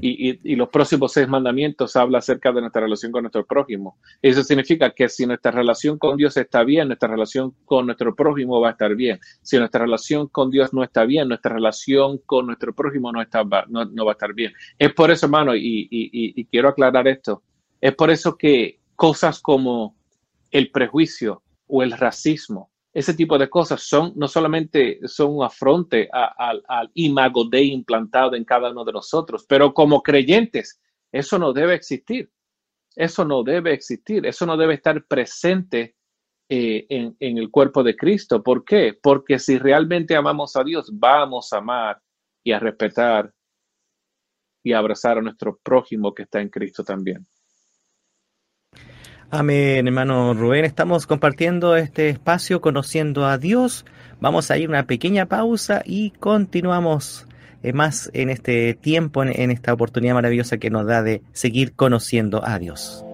[0.00, 3.98] Y, los próximos seis mandamientos habla acerca de nuestra relación con nuestro prójimo.
[4.20, 8.60] Eso significa que si nuestra relación con Dios está bien, nuestra relación con nuestro prójimo
[8.60, 9.20] va a estar bien.
[9.42, 14.10] Si nuestra relación con Dios no está bien, nuestra relación con nuestro prójimo no, va
[14.10, 14.52] a estar bien.
[14.78, 17.42] Es por eso, hermano, y quiero aclarar esto,
[17.80, 19.94] es por eso que cosas como
[20.50, 22.70] el prejuicio, o el racismo.
[22.96, 28.44] Ese tipo de cosas son no solamente son un afronte al imago de implantado en
[28.46, 30.80] cada uno de nosotros, pero como creyentes,
[31.12, 32.32] eso no debe existir.
[32.94, 34.24] Eso no debe existir.
[34.24, 35.94] Eso no debe estar presente
[36.48, 38.42] eh, en, el cuerpo de Cristo.
[38.42, 38.98] ¿Por qué?
[39.02, 42.00] Porque si realmente amamos a Dios, vamos a amar
[42.42, 43.30] y a respetar
[44.64, 47.26] y abrazar a nuestro prójimo que está en Cristo también.
[49.30, 50.64] Amén, hermano Rubén.
[50.64, 53.84] Estamos compartiendo este espacio, conociendo a Dios.
[54.20, 57.26] Vamos a ir una pequeña pausa y continuamos
[57.62, 62.46] eh, más en este tiempo, en, esta oportunidad maravillosa que nos da de seguir conociendo
[62.46, 63.04] a Dios.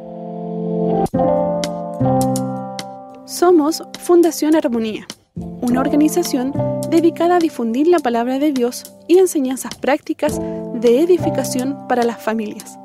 [3.24, 6.52] Somos Fundación Armonía, una organización
[6.90, 10.38] dedicada a difundir la palabra de Dios y enseñanzas prácticas
[10.74, 12.78] de edificación para las familias.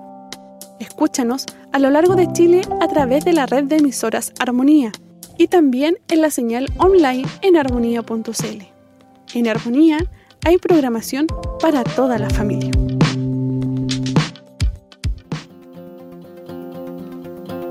[0.79, 4.91] Escúchanos a lo largo de Chile a través de la red de emisoras Armonía
[5.37, 8.63] y también en la señal online en armonía.cl.
[9.33, 9.99] En Armonía
[10.45, 11.27] hay programación
[11.61, 12.71] para toda la familia.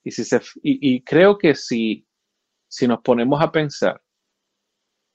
[0.04, 2.06] Y, si se, y, creo que si,
[2.68, 4.02] si nos ponemos a pensar,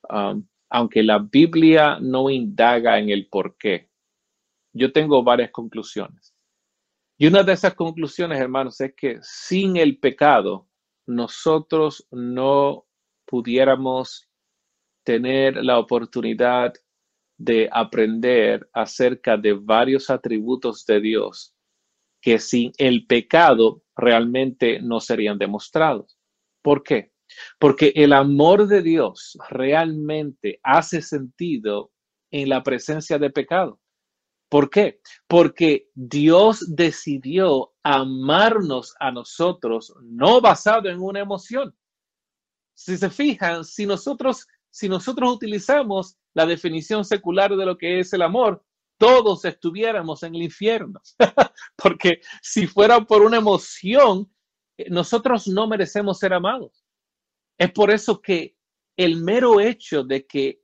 [0.08, 3.90] um, aunque la Biblia no indaga en el por qué,
[4.72, 6.34] yo tengo varias conclusiones.
[7.20, 10.68] Y una de esas conclusiones, hermanos, es que sin el pecado,
[11.04, 12.87] nosotros no
[13.26, 14.28] pudiéramos
[15.04, 16.72] tener la oportunidad
[17.37, 21.54] de aprender acerca de varios atributos de Dios
[22.20, 26.18] que sin el pecado realmente no serían demostrados.
[26.62, 27.12] ¿Por qué?
[27.59, 31.90] Porque el amor de Dios realmente hace sentido
[32.31, 33.81] en la presencia de pecado.
[34.48, 35.00] ¿Por qué?
[35.26, 41.76] Porque Dios decidió amarnos a nosotros, no basado en una emoción.
[42.74, 48.12] Si se fijan, si nosotros, si nosotros utilizamos la definición secular de lo que es
[48.12, 48.64] el amor,
[48.96, 51.00] todos estuviéramos en el infierno.
[51.76, 54.32] Porque si fuera por una emoción,
[54.78, 56.84] eh, nosotros no merecemos ser amados.
[57.58, 58.56] Es por eso que
[58.96, 60.62] el mero hecho de que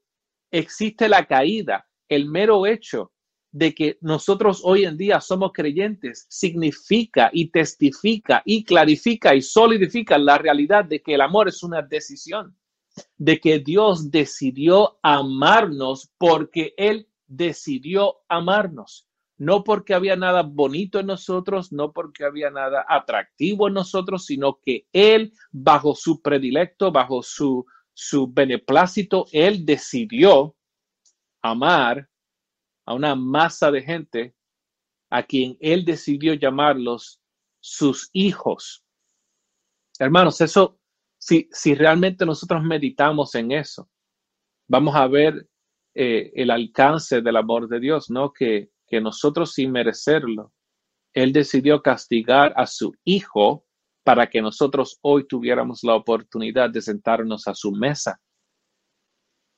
[0.50, 3.13] existe la caída, el mero hecho
[3.54, 10.18] de que nosotros hoy en día somos creyentes, significa y testifica y clarifica y solidifica
[10.18, 12.56] la realidad de que el amor es una decisión,
[13.16, 19.06] de que Dios decidió amarnos porque Él decidió amarnos,
[19.38, 24.58] no porque había nada bonito en nosotros, no porque había nada atractivo en nosotros, sino
[24.60, 30.56] que Él, bajo su predilecto, bajo su, su beneplácito, Él decidió
[31.40, 32.08] amar
[32.86, 34.34] a una masa de gente
[35.10, 37.20] a quien Él decidió llamarlos
[37.60, 38.84] sus hijos.
[39.98, 40.78] Hermanos, eso,
[41.18, 43.88] si, si realmente nosotros meditamos en eso,
[44.68, 45.48] vamos a ver
[45.94, 48.32] eh, el alcance del amor de Dios, ¿no?
[48.32, 50.52] Que, que nosotros sin merecerlo,
[51.12, 53.64] Él decidió castigar a su Hijo
[54.02, 58.20] para que nosotros hoy tuviéramos la oportunidad de sentarnos a su mesa.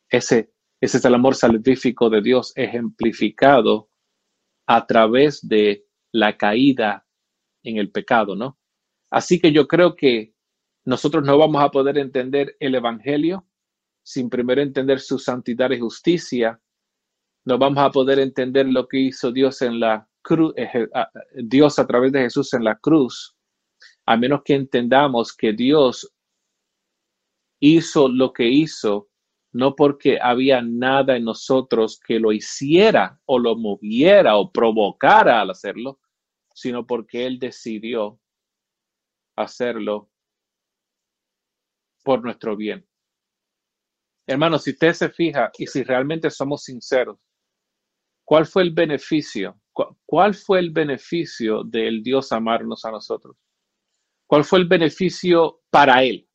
[0.08, 3.90] Ese, ese es el amor salvífico de Dios ejemplificado
[4.66, 7.06] a través de la caída
[7.62, 8.58] en el pecado, ¿no?
[9.10, 10.34] Así que yo creo que
[10.84, 13.46] nosotros no vamos a poder entender el Evangelio
[14.06, 16.60] sin primero entender su santidad y justicia,
[17.44, 20.88] no vamos a poder entender lo que hizo Dios en la cruz, eh,
[21.34, 23.36] Dios a través de Jesús en la cruz,
[24.06, 26.12] a menos que entendamos que Dios
[27.60, 29.08] hizo lo que hizo,
[29.52, 35.51] no porque había nada en nosotros que lo hiciera o lo moviera o provocara al
[35.51, 36.01] hacerlo,
[36.55, 38.20] sino porque Él decidió
[39.36, 40.11] hacerlo
[42.03, 42.86] por nuestro bien.
[44.26, 47.18] Hermano, si usted se fija y si realmente somos sinceros,
[48.24, 49.61] ¿cuál fue el beneficio?
[50.07, 53.36] ¿Cuál fue el beneficio del Dios amarnos a nosotros?
[54.26, 56.26] ¿Cuál fue el beneficio para Él?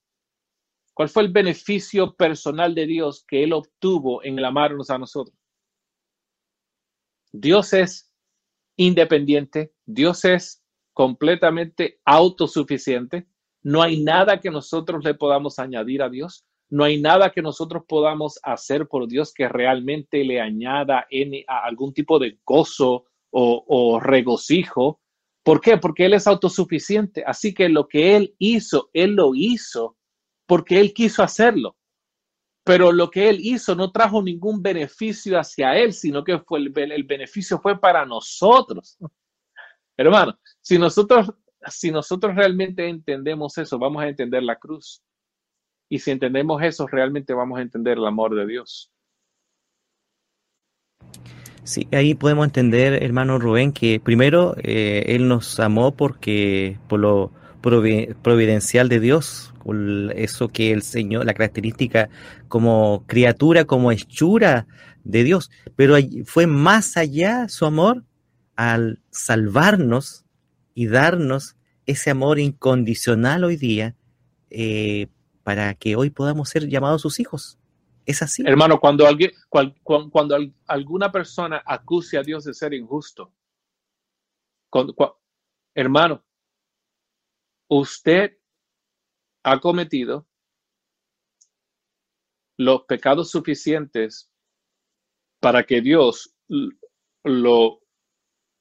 [1.02, 5.36] ¿Cuál fue el beneficio personal de Dios que Él obtuvo en el amarnos a nosotros?
[7.32, 8.14] Dios es
[8.76, 13.26] independiente, Dios es completamente autosuficiente,
[13.64, 17.84] no hay nada que nosotros le podamos añadir a Dios, No hay nada que nosotros
[17.88, 24.00] podamos hacer por Dios que realmente le añada en, algún tipo de gozo o, o
[24.00, 25.02] regocijo.
[25.44, 25.78] ¿Por qué?
[25.78, 27.24] Porque Él es autosuficiente.
[27.26, 29.98] Así que lo que Él hizo, Él lo hizo
[30.52, 31.78] porque Él quiso hacerlo.
[32.66, 37.04] Pero lo que Él hizo no trajo ningún beneficio hacia Él, sino que fue el,
[37.06, 38.98] beneficio fue para nosotros.
[39.96, 41.34] Hermano, si nosotros,
[41.68, 45.02] si nosotros realmente entendemos eso, vamos a entender la cruz.
[45.88, 48.92] Y si entendemos eso, realmente vamos a entender el amor de Dios.
[51.64, 57.41] Sí, ahí podemos entender, hermano Rubén, que primero eh, Él nos amó porque por lo
[57.62, 59.54] providencial de Dios,
[60.16, 62.10] eso que el Señor, la característica
[62.48, 64.68] como criatura, como hechura
[65.04, 65.96] de Dios, pero
[66.26, 68.04] fue más allá su amor
[68.56, 70.26] al salvarnos
[70.74, 71.56] y darnos
[71.86, 73.96] ese amor incondicional hoy día
[74.50, 75.08] eh,
[75.44, 77.58] para que hoy podamos ser llamados sus hijos.
[78.06, 78.44] Es así.
[78.46, 79.32] Hermano, cuando, alguien,
[79.84, 80.38] cuando,
[80.68, 83.32] alguna persona acuse a Dios de ser injusto,
[85.76, 86.24] hermano,
[87.72, 88.38] usted
[89.44, 90.28] ha cometido
[92.58, 94.30] los pecados suficientes
[95.40, 96.36] para que Dios
[97.24, 97.82] lo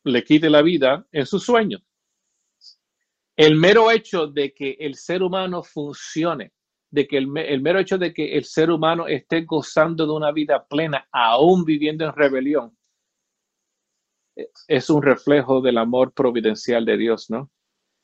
[0.05, 1.79] le quite la vida en su sueño.
[3.37, 6.53] El mero hecho de que el ser humano funcione,
[6.91, 10.65] de que el, mero hecho de que el ser humano esté gozando de una vida
[10.67, 12.79] plena, aún viviendo en rebelión,
[14.69, 17.51] es un reflejo del amor providencial de Dios, ¿no?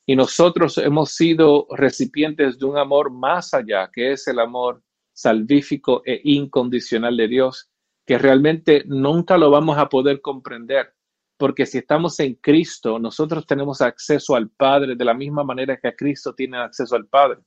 [0.07, 4.81] Y nosotros hemos sido recipientes de un amor más allá, que es el amor
[5.13, 7.69] salvífico e incondicional de Dios,
[8.05, 10.93] que realmente nunca lo vamos a poder comprender
[11.37, 15.95] porque si estamos en Cristo, nosotros tenemos acceso al Padre de la misma manera que
[15.95, 17.41] Cristo tiene acceso al Padre.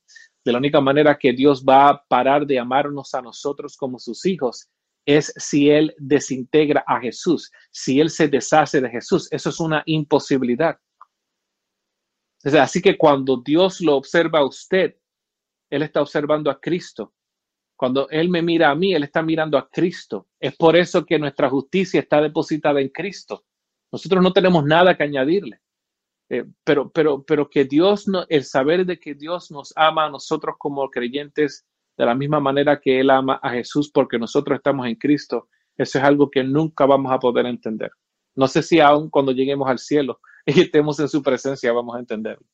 [0.44, 4.24] De la única manera que Dios va a parar de amarnos a nosotros como sus
[4.24, 4.68] hijos
[5.04, 9.28] es si Él desintegra a Jesús, si Él se deshace de Jesús.
[9.32, 10.78] Eso es una imposibilidad.
[12.44, 14.96] Así que cuando Dios lo observa a usted,
[15.68, 17.14] Él está observando a Cristo.
[17.76, 20.28] Cuando Él me mira a mí, Él está mirando a Cristo.
[20.38, 23.44] Es por eso que nuestra justicia está depositada en Cristo.
[23.92, 25.60] Nosotros no tenemos nada que añadirle.
[26.28, 30.10] Eh, pero, pero, pero que Dios, no, el saber de que Dios nos ama a
[30.10, 31.66] nosotros como creyentes
[31.96, 35.98] de la misma manera que Él ama a Jesús porque nosotros estamos en Cristo, eso
[35.98, 37.90] es algo que nunca vamos a poder entender.
[38.36, 40.20] No sé si aún cuando lleguemos al cielo
[40.56, 42.46] y estemos en su presencia vamos a entenderlo.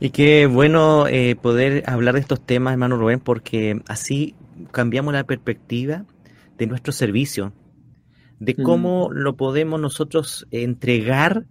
[0.00, 4.34] Y qué bueno eh, poder hablar de estos temas, hermano Rubén, porque así
[4.70, 6.04] cambiamos la perspectiva
[6.58, 7.52] de nuestro servicio,
[8.38, 11.46] de cómo lo podemos nosotros entregar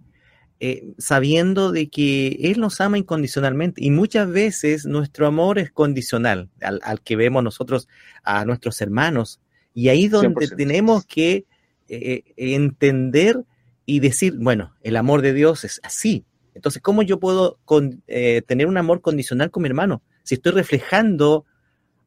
[0.60, 3.84] eh, sabiendo de que Él nos ama incondicionalmente.
[3.84, 7.88] Y muchas veces nuestro amor es condicional al, que vemos nosotros
[8.22, 9.40] a nuestros hermanos.
[9.74, 11.44] Y ahí donde tenemos que
[11.88, 13.44] eh, entender
[13.86, 16.24] y decir, bueno, el amor de Dios es así.
[16.54, 17.58] Entonces, ¿cómo yo puedo
[18.06, 20.02] eh, tener un amor condicional con mi hermano?
[20.22, 21.44] Si estoy reflejando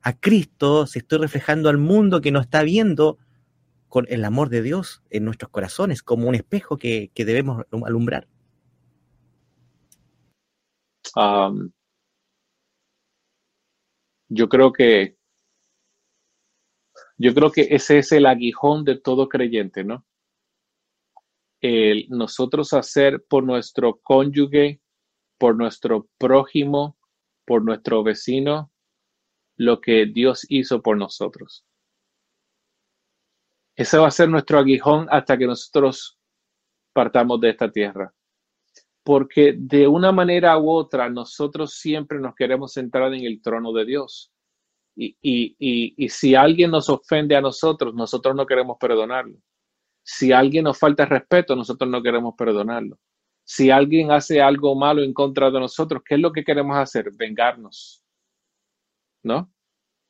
[0.02, 3.18] a Cristo, si estoy reflejando al mundo que nos está viendo,
[3.90, 8.28] con el amor de Dios en nuestros corazones, como un espejo que, debemos alumbrar.
[14.30, 15.18] yo creo que
[17.18, 20.06] yo creo que ese es el aguijón de todo creyente, ¿no?
[21.62, 24.82] El nosotros hacer por nuestro cónyuge,
[25.38, 26.98] por nuestro prójimo,
[27.46, 28.72] por nuestro vecino,
[29.56, 31.66] lo que Dios hizo por nosotros.
[33.76, 36.18] Ese va a ser nuestro aguijón hasta que nosotros
[36.94, 38.12] partamos de esta tierra.
[39.04, 43.86] Porque de una manera u otra nosotros siempre nos queremos centrar en el trono de
[43.86, 44.32] Dios.
[44.96, 49.38] Y, y, si alguien nos ofende a nosotros, nosotros no queremos perdonarlo.
[50.10, 52.98] Si alguien nos falta respeto, nosotros no queremos perdonarlo.
[53.44, 57.10] Si alguien hace algo malo en contra de nosotros, ¿qué es lo que queremos hacer?
[57.14, 58.02] Vengarnos.
[59.22, 59.52] ¿No?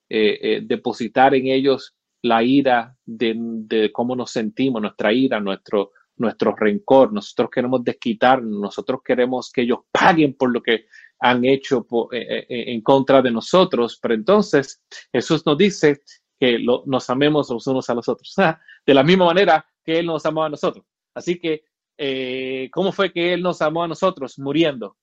[0.07, 6.55] Eh, eh, depositar en ellos la ira de, cómo nos sentimos, nuestra ira, nuestro, nuestro
[6.55, 7.11] rencor.
[7.11, 10.85] Nosotros queremos desquitarnos, nosotros queremos que ellos paguen por lo que
[11.19, 13.97] han hecho eh, en contra de nosotros.
[13.99, 14.79] Pero entonces
[15.11, 16.01] Jesús nos dice
[16.39, 18.35] que nos amemos los unos a los otros,
[18.85, 20.85] de la misma manera que Él nos amó a nosotros.
[21.15, 21.63] Así que,
[22.71, 24.37] ¿cómo fue que Él nos amó a nosotros?
[24.37, 24.97] Muriendo.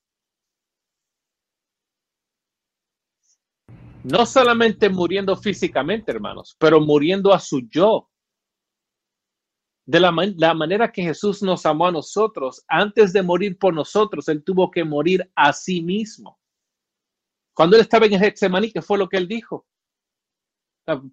[4.03, 8.11] No solamente muriendo físicamente, hermanos, pero muriendo a su yo.
[9.87, 14.45] De la, manera que Jesús nos amó a nosotros, antes de morir por nosotros, Él
[14.45, 16.39] tuvo que morir a sí mismo.
[17.55, 19.67] Cuando él estaba en el Getsemaní, ¿qué fue lo que él dijo?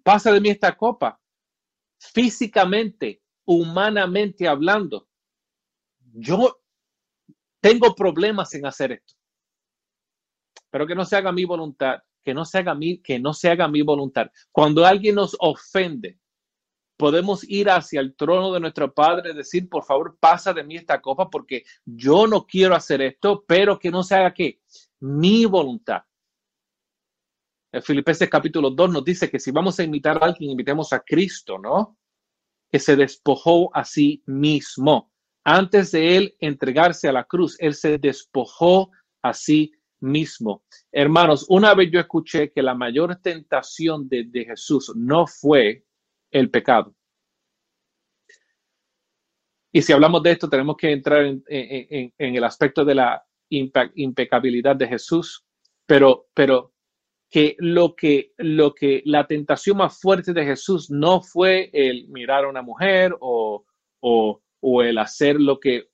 [0.02, 1.20] Pasa de mí esta copa.
[2.00, 5.08] Físicamente, humanamente hablando,
[6.14, 6.60] yo
[7.60, 9.14] tengo problemas en hacer esto.
[10.70, 13.50] Pero que no se haga mi voluntad, que no se haga mi, que no se
[13.50, 14.30] haga mi voluntad.
[14.50, 16.18] Cuando alguien nos ofende,
[16.96, 20.76] podemos ir hacia el trono de nuestro Padre y decir, por favor, pasa de mí
[20.76, 24.60] esta copa porque yo no quiero hacer esto, pero que no se haga qué?
[25.00, 26.02] Mi voluntad.
[27.72, 31.00] El Filipenses capítulo 2 nos dice que si vamos a invitar a alguien, invitemos a
[31.00, 31.98] Cristo, ¿no?
[32.72, 35.12] Que se despojó a sí mismo.
[35.44, 38.90] Antes de él entregarse a la cruz, él se despojó
[39.22, 40.64] a sí mismo.
[40.90, 45.84] Hermanos, una vez yo escuché que la mayor tentación de, de Jesús no fue
[46.30, 46.96] el pecado.
[49.72, 54.86] Y si hablamos de esto, tenemos que entrar en, el aspecto de la impecabilidad de
[54.86, 55.46] Jesús,
[55.86, 56.71] pero, pero
[57.32, 62.44] que lo que, lo que la tentación más fuerte de Jesús no fue el mirar
[62.44, 63.64] a una mujer o,
[64.00, 65.88] o, el hacer lo que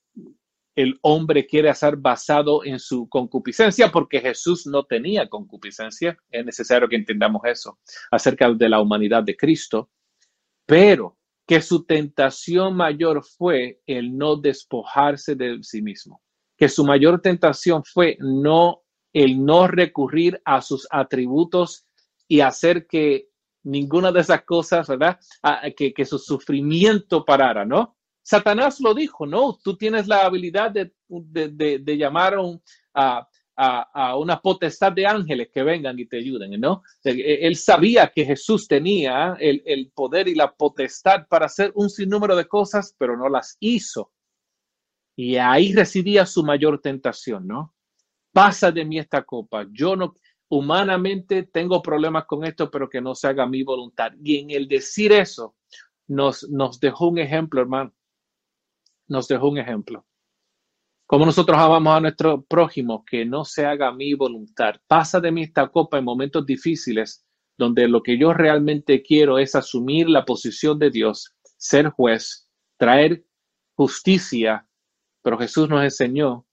[0.75, 6.17] el hombre quiere hacer basado en su concupiscencia, porque Jesús no tenía concupiscencia.
[6.29, 7.79] Es necesario que entendamos eso
[8.11, 9.89] acerca de la humanidad de Cristo,
[10.65, 11.17] pero
[11.47, 16.21] que su tentación mayor fue el no despojarse de sí mismo,
[16.57, 18.83] que su mayor tentación fue no
[19.13, 21.85] el no recurrir a sus atributos
[22.27, 23.29] y hacer que
[23.63, 25.19] ninguna de esas cosas, ¿verdad?
[25.75, 27.97] que, que, su sufrimiento parara, ¿no?
[28.21, 29.57] Satanás lo dijo, ¿no?
[29.63, 32.35] Tú tienes la habilidad de, de, de, llamar
[32.93, 36.83] a, a, una potestad de ángeles que vengan y te ayuden, ¿no?
[37.03, 42.35] Él sabía que Jesús tenía el, el poder y la potestad para hacer un sinnúmero
[42.35, 44.13] de cosas, pero no las hizo.
[45.15, 47.73] Y ahí residía su mayor tentación, ¿no?
[48.31, 49.65] Pasa de mí esta copa.
[49.71, 50.13] Yo no,
[50.49, 54.11] humanamente tengo problemas con esto, pero que no se haga mi voluntad.
[54.23, 55.55] Y en el decir eso,
[56.07, 57.93] nos, nos dejó un ejemplo, hermano.
[59.07, 60.05] Nos dejó un ejemplo.
[61.05, 64.75] Como nosotros amamos a nuestro prójimo, que no se haga mi voluntad.
[64.87, 67.25] Pasa de mí esta copa en momentos difíciles,
[67.57, 73.25] donde lo que yo realmente quiero es asumir la posición de Dios, ser juez, traer
[73.75, 74.67] justicia.
[75.23, 76.45] Pero Jesús nos enseñó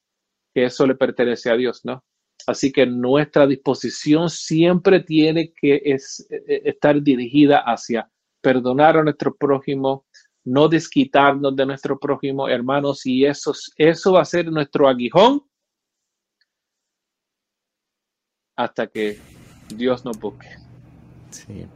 [0.56, 2.02] que eso le pertenece a Dios, ¿no?
[2.46, 9.02] Así que nuestra disposición siempre tiene que es, e, e, estar dirigida hacia perdonar a
[9.02, 10.06] nuestro prójimo,
[10.46, 15.42] no desquitarnos de nuestro prójimo, hermanos, y eso, eso va a ser nuestro aguijón
[18.56, 19.18] hasta que
[19.74, 20.48] Dios nos busque.
[21.32, 21.66] Sí.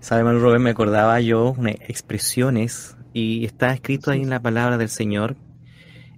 [0.00, 4.88] Sabe, Rubén, me acordaba yo una expresiones y está escrito ahí en la palabra del
[4.88, 5.36] Señor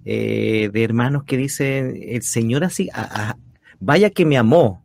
[0.04, 2.88] eh, de hermanos que dicen, el Señor así,
[3.78, 4.84] vaya que me amó,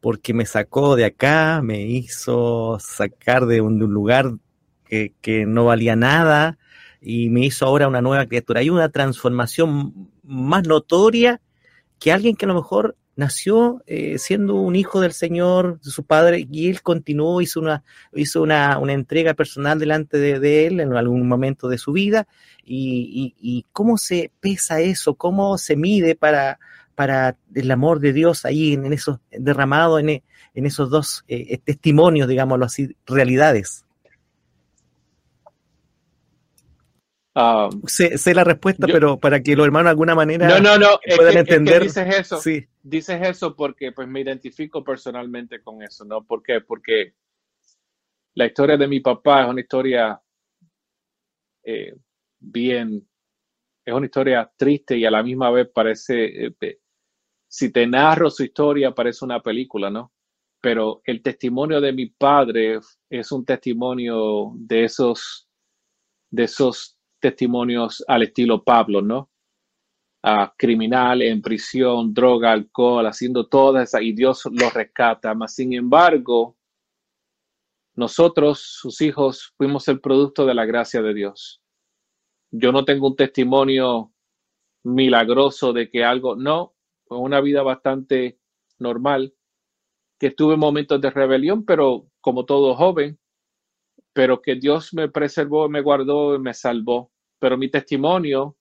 [0.00, 4.34] porque me sacó de acá, me hizo sacar de un, lugar
[4.84, 6.58] que, que, no valía nada
[7.00, 8.60] y me hizo ahora una nueva criatura.
[8.60, 11.40] Hay una transformación más notoria
[11.98, 16.04] que alguien que a lo mejor nació eh, siendo un hijo del Señor, de su
[16.04, 17.82] padre, y él continuó, hizo una,
[18.14, 22.28] hizo una, una entrega personal delante de, él en algún momento de su vida,
[22.64, 26.58] y, y, cómo se pesa eso, cómo se mide para,
[26.94, 30.08] para el amor de Dios ahí en, esos, derramado en,
[30.54, 33.85] en esos dos eh, testimonios, digámoslo así, realidades.
[37.38, 40.98] Ah, sé, la respuesta, pero para que los hermanos de alguna manera no, no, no,
[41.16, 41.82] puedan entender.
[41.82, 42.66] dices eso, sí.
[42.82, 46.24] dices eso porque pues me identifico personalmente con eso, ¿no?
[46.24, 46.62] ¿Por qué?
[46.62, 47.12] Porque
[48.36, 50.18] la historia de mi papá es una historia
[51.62, 51.94] eh,
[52.38, 53.06] bien,
[53.84, 56.78] es una historia triste y a la misma vez parece, eh,
[57.46, 60.10] si te narro su historia parece una película, ¿no?
[60.62, 62.80] Pero el testimonio de mi padre
[63.10, 65.46] es un testimonio de esos,
[66.30, 69.30] de esos testimonios al estilo Pablo, ¿no?
[70.56, 75.34] criminal en prisión, droga, alcohol, haciendo todas y Dios lo rescata.
[75.34, 76.56] Mas, sin embargo,
[77.94, 81.62] nosotros, sus hijos, fuimos el producto de la gracia de Dios.
[82.50, 84.12] Yo no tengo un testimonio
[84.84, 86.74] milagroso de que algo, no,
[87.08, 88.38] una vida bastante
[88.78, 89.34] normal,
[90.18, 93.18] que tuve momentos de rebelión, pero como todo joven,
[94.16, 97.12] pero que Dios me preservó, me guardó y me salvó.
[97.38, 98.56] Pero mi testimonio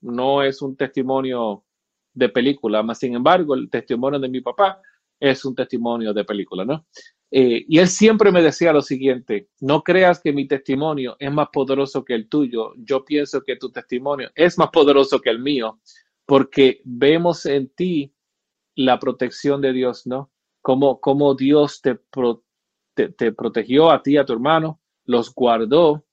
[0.00, 1.64] no es un testimonio
[2.12, 4.82] de película, más sin embargo, el testimonio de mi papá
[5.20, 6.86] es un testimonio de película, ¿no?
[7.30, 11.50] Eh, y él siempre me decía lo siguiente, no creas que mi testimonio es más
[11.52, 15.78] poderoso que el tuyo, yo pienso que tu testimonio es más poderoso que el mío,
[16.26, 18.12] porque vemos en ti
[18.74, 20.32] la protección de Dios, ¿no?
[20.62, 21.98] cómo, cómo Dios te,
[22.94, 26.04] te, protegió a ti, a tu hermano, los guardó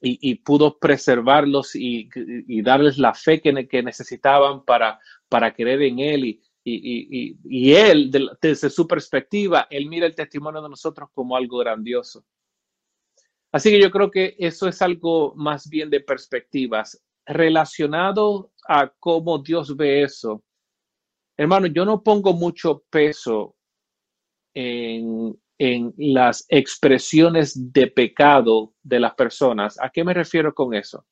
[0.00, 2.08] y, pudo preservarlos y,
[2.62, 5.00] darles la fe que, necesitaban para,
[5.54, 6.40] creer en Él.
[6.64, 12.24] Y, Él, desde su perspectiva, Él mira el testimonio de nosotros como algo grandioso.
[13.50, 19.38] Así que yo creo que eso es algo más bien de perspectivas relacionado a cómo
[19.38, 20.44] Dios ve eso.
[21.36, 23.56] Hermano, yo no pongo mucho peso
[24.54, 29.78] en, en las expresiones de pecado de las personas.
[29.80, 31.04] ¿A qué me refiero con eso?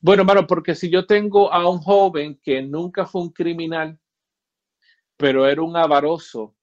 [0.00, 3.98] Bueno, hermano, porque si yo tengo a un joven que nunca fue un criminal,
[5.16, 6.54] pero era un avaroso,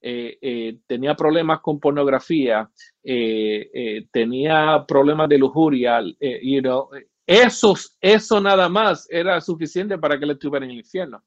[0.00, 2.70] eh, eh, tenía problemas con pornografía,
[3.02, 6.00] eh, tenía problemas de lujuria,
[6.42, 6.88] you know,
[7.26, 11.22] eso nada más era suficiente para que él estuviera en el infierno.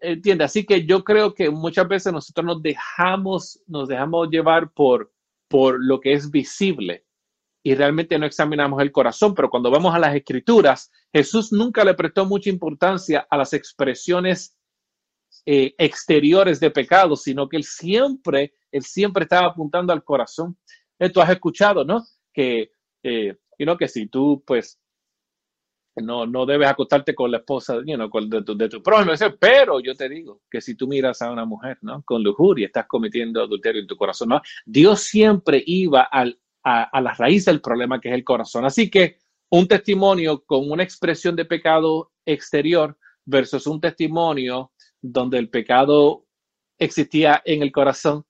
[0.00, 5.12] Entiende, así que yo creo que muchas veces nosotros nos dejamos, nos dejamos llevar por,
[5.48, 7.06] por lo que es visible
[7.62, 11.94] y realmente no examinamos el corazón, pero cuando vamos a las escrituras, Jesús nunca le
[11.94, 14.56] prestó mucha importancia a las expresiones
[15.44, 20.56] eh, exteriores de pecado, sino que él siempre, él siempre estaba apuntando al corazón.
[21.12, 22.04] Tú has escuchado, ¿no?
[22.32, 22.72] Que,
[23.02, 23.36] eh,
[23.78, 24.79] que si tú, pues,
[25.96, 30.08] no, no debes acostarte con la esposa de, tu, de tu prójimo, pero yo te
[30.08, 32.02] digo que si tú miras a una mujer, ¿no?
[32.04, 34.42] Con lujuria, estás cometiendo adulterio en tu corazón, ¿no?
[34.64, 38.64] Dios siempre iba al, a, a la raíz del problema que es el corazón.
[38.64, 39.18] Así que
[39.50, 46.26] un testimonio con una expresión de pecado exterior versus un testimonio donde el pecado
[46.78, 48.24] existía en el corazón,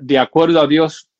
[0.00, 1.10] de acuerdo a Dios.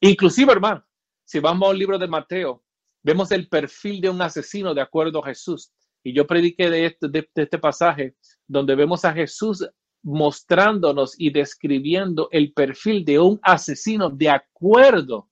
[0.00, 0.84] Inclusive, hermano,
[1.24, 2.64] si vamos al libro de Mateo,
[3.02, 5.72] vemos el perfil de un asesino de acuerdo a Jesús.
[6.02, 9.66] Y yo prediqué de este, de, este pasaje donde vemos a Jesús
[10.02, 15.28] mostrándonos y describiendo el perfil de un asesino de acuerdo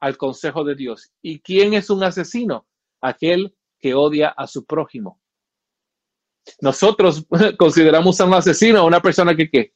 [0.00, 1.10] al consejo de Dios.
[1.20, 2.66] ¿Y quién es un asesino?
[3.00, 5.20] Aquel que odia a su prójimo.
[6.60, 7.26] Nosotros
[7.58, 9.74] consideramos a un asesino a una persona que, que,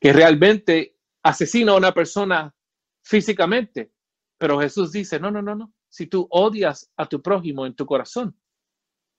[0.00, 2.54] que realmente asesina a una persona
[3.02, 3.92] físicamente.
[4.38, 5.72] Pero Jesús dice, no, no, no, no.
[5.90, 8.38] Si tú odias a tu prójimo en tu corazón,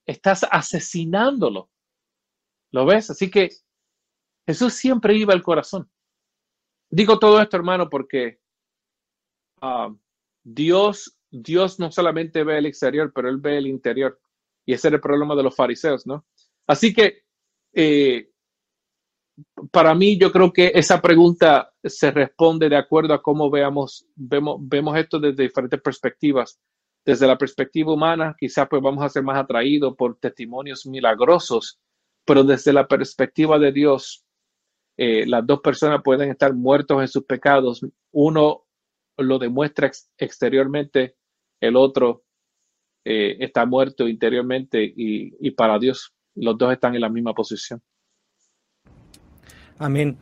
[0.06, 1.70] estás asesinándolo.
[2.72, 3.10] ¿Lo ves?
[3.10, 3.50] Así que
[4.48, 5.92] Jesús siempre iba al corazón.
[6.90, 8.40] Digo todo esto, hermano, porque
[9.62, 9.94] ah,
[10.44, 14.20] Dios, Dios no solamente ve el exterior, pero Él ve el interior.
[14.66, 16.26] Y ese era el problema de los fariseos, ¿no?
[16.68, 17.26] Así que
[17.74, 18.31] eh,
[19.72, 24.58] para mí yo creo que esa pregunta se responde de acuerdo a cómo veamos, vemos,
[24.60, 26.60] vemos esto desde diferentes perspectivas.
[27.04, 31.80] Desde la perspectiva humana, quizás pues vamos a ser más atraídos por testimonios milagrosos,
[32.26, 34.24] pero desde la perspectiva de Dios,
[34.98, 37.82] eh, las dos personas pueden estar muertos en sus pecados.
[38.12, 38.66] Uno
[39.18, 41.16] lo demuestra exteriormente,
[41.60, 42.24] el otro
[43.04, 47.82] eh, está muerto interiormente y, y para Dios los dos están en la misma posición.
[49.82, 50.16] Amén.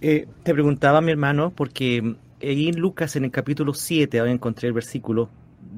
[0.00, 4.66] Eh, te preguntaba mi hermano, porque ahí en Lucas, en el capítulo 7, ahora encontré
[4.66, 5.30] el versículo,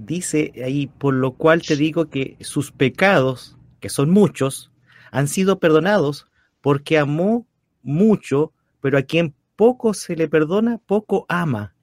[0.06, 4.72] dice ahí, por lo cual te digo que sus pecados, que son muchos,
[5.10, 6.26] han sido perdonados
[6.62, 7.46] porque amó
[7.82, 11.74] mucho, pero a quien poco se le perdona, poco ama.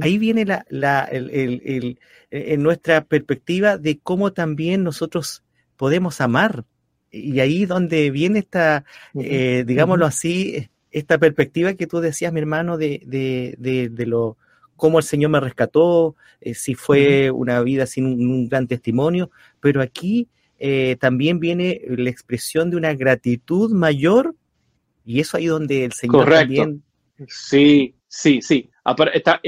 [0.00, 1.98] Ahí viene la, la el,
[2.30, 5.42] en nuestra perspectiva de cómo también nosotros
[5.76, 6.64] podemos amar
[7.12, 8.84] y ahí donde viene esta,
[9.14, 14.38] eh, digámoslo así, esta perspectiva que tú decías, mi hermano, de, de, de, lo
[14.76, 19.82] cómo el Señor me rescató, eh, si fue una vida sin un, gran testimonio, pero
[19.82, 24.34] aquí eh, también viene la expresión de una gratitud mayor,
[25.04, 26.82] y eso ahí donde el Señor también...
[27.28, 28.70] Sí, sí, sí.
[29.14, 29.40] Está,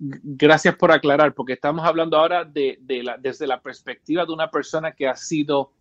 [0.00, 4.50] gracias por aclarar, porque estamos hablando ahora de, de la, desde la perspectiva de una
[4.50, 5.72] persona que ha sido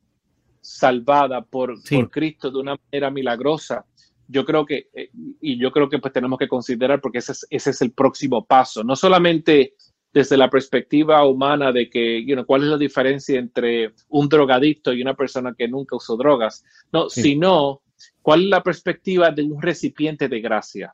[0.62, 3.86] salvada por, Cristo de una manera milagrosa.
[4.28, 5.10] Yo creo que, eh,
[5.42, 8.46] y yo creo que pues tenemos que considerar, porque ese es, ese es el próximo
[8.46, 9.74] paso, no solamente
[10.14, 15.02] desde la perspectiva humana de que, you cuál es la diferencia entre un drogadicto y
[15.02, 17.82] una persona que nunca usó drogas, no, sino
[18.22, 20.94] cuál es la perspectiva de un recipiente de gracia.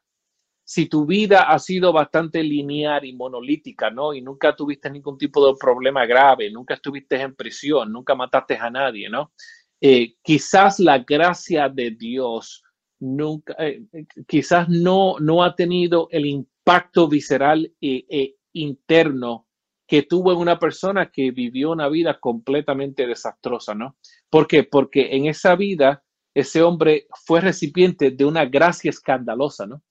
[0.69, 4.13] Si tu vida ha sido bastante lineal y monolítica, ¿no?
[4.13, 8.69] Y nunca tuviste ningún tipo de problema grave, nunca estuviste en prisión, nunca mataste a
[8.69, 9.31] nadie, ¿no?
[9.79, 12.63] Eh, quizás la gracia de Dios
[12.99, 13.81] nunca, eh,
[14.27, 19.47] quizás no, no ha tenido el impacto visceral e, e, interno
[19.87, 23.95] que tuvo en una persona que vivió una vida completamente desastrosa, ¿no?
[24.29, 24.65] ¿Por qué?
[24.65, 26.03] Porque en esa vida
[26.33, 29.81] ese hombre fue recipiente de una gracia escandalosa, ¿no?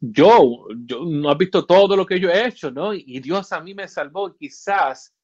[0.00, 2.94] Yo, yo no has visto todo lo que yo he hecho, ¿no?
[2.94, 4.34] Y Dios a mí me salvó.
[4.34, 5.14] Quizás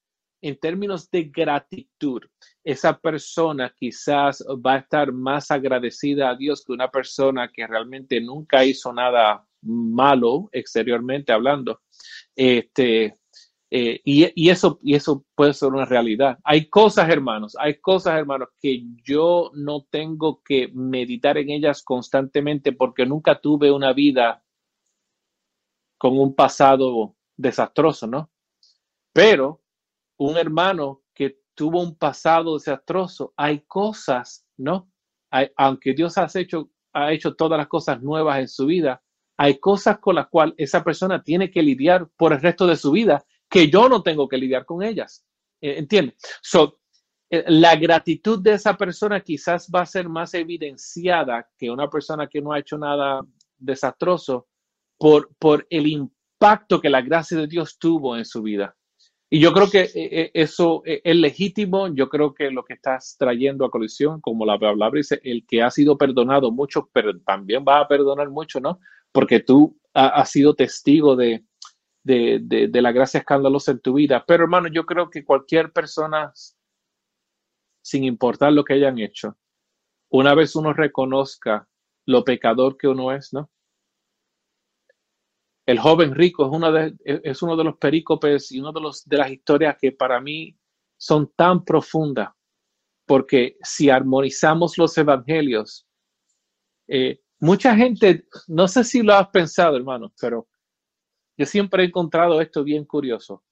[0.41, 2.23] en términos de gratitud,
[2.63, 8.21] esa persona quizás va a estar más agradecida a Dios que una persona que realmente
[8.21, 11.81] nunca hizo nada malo exteriormente hablando.
[12.35, 13.15] Este,
[13.71, 16.39] eh, y, eso, y eso puede ser una realidad.
[16.43, 22.73] Hay cosas, hermanos, hay cosas, hermanos, que yo no tengo que meditar en ellas constantemente
[22.73, 24.43] porque nunca tuve una vida
[25.99, 28.31] con un pasado desastroso, ¿no?
[29.13, 29.61] Pero
[30.17, 34.91] un hermano que tuvo un pasado desastroso, hay cosas, ¿no?
[35.57, 39.03] aunque Dios ha hecho, ha hecho todas las cosas nuevas en su vida,
[39.37, 42.93] hay cosas con las cuales esa persona tiene que lidiar por el resto de su
[42.93, 45.25] vida que yo no tengo que lidiar con ellas.
[45.61, 46.17] Eh, ¿Entiendes?
[46.43, 46.81] So,
[47.31, 52.27] eh, la gratitud de esa persona quizás va a ser más evidenciada que una persona
[52.27, 53.21] que no ha hecho nada
[53.57, 54.47] desastroso
[54.99, 58.75] por, por el impacto que la gracia de Dios tuvo en su vida.
[59.31, 61.89] Y yo creo que eh, eso es legítimo.
[61.89, 65.63] Yo creo que lo que estás trayendo a colisión, como la palabra dice, el que
[65.63, 68.81] ha sido perdonado mucho, pero también va a perdonar mucho, ¿no?
[69.13, 71.45] Porque tú has sido testigo de,
[72.09, 74.25] de, la gracia escandalosa en tu vida.
[74.27, 76.33] Pero hermano, yo creo que cualquier persona,
[77.83, 79.37] sin importar lo que hayan hecho,
[80.11, 81.69] una vez uno reconozca
[82.07, 83.51] lo pecador que uno es, ¿no?
[85.67, 89.07] El joven rico es, una de, es uno de los perícopes y uno de, los,
[89.07, 90.57] de las historias que para mí
[90.97, 92.31] son tan profundas,
[93.05, 95.87] porque si armonizamos los evangelios,
[96.89, 100.49] eh, mucha gente, no sé si lo has pensado, hermano, pero
[101.39, 103.45] yo siempre he encontrado esto bien curioso.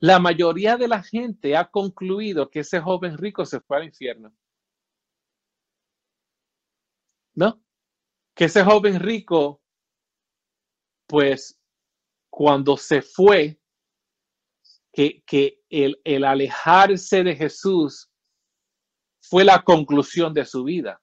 [0.00, 4.34] La mayoría de la gente ha concluido que ese joven rico se fue al infierno.
[7.34, 7.62] ¿No?
[8.34, 9.62] Que ese joven rico,
[11.06, 11.56] pues,
[12.28, 13.60] cuando se fue,
[14.92, 18.10] que, que el, el alejarse de Jesús
[19.20, 21.00] fue la conclusión de su vida.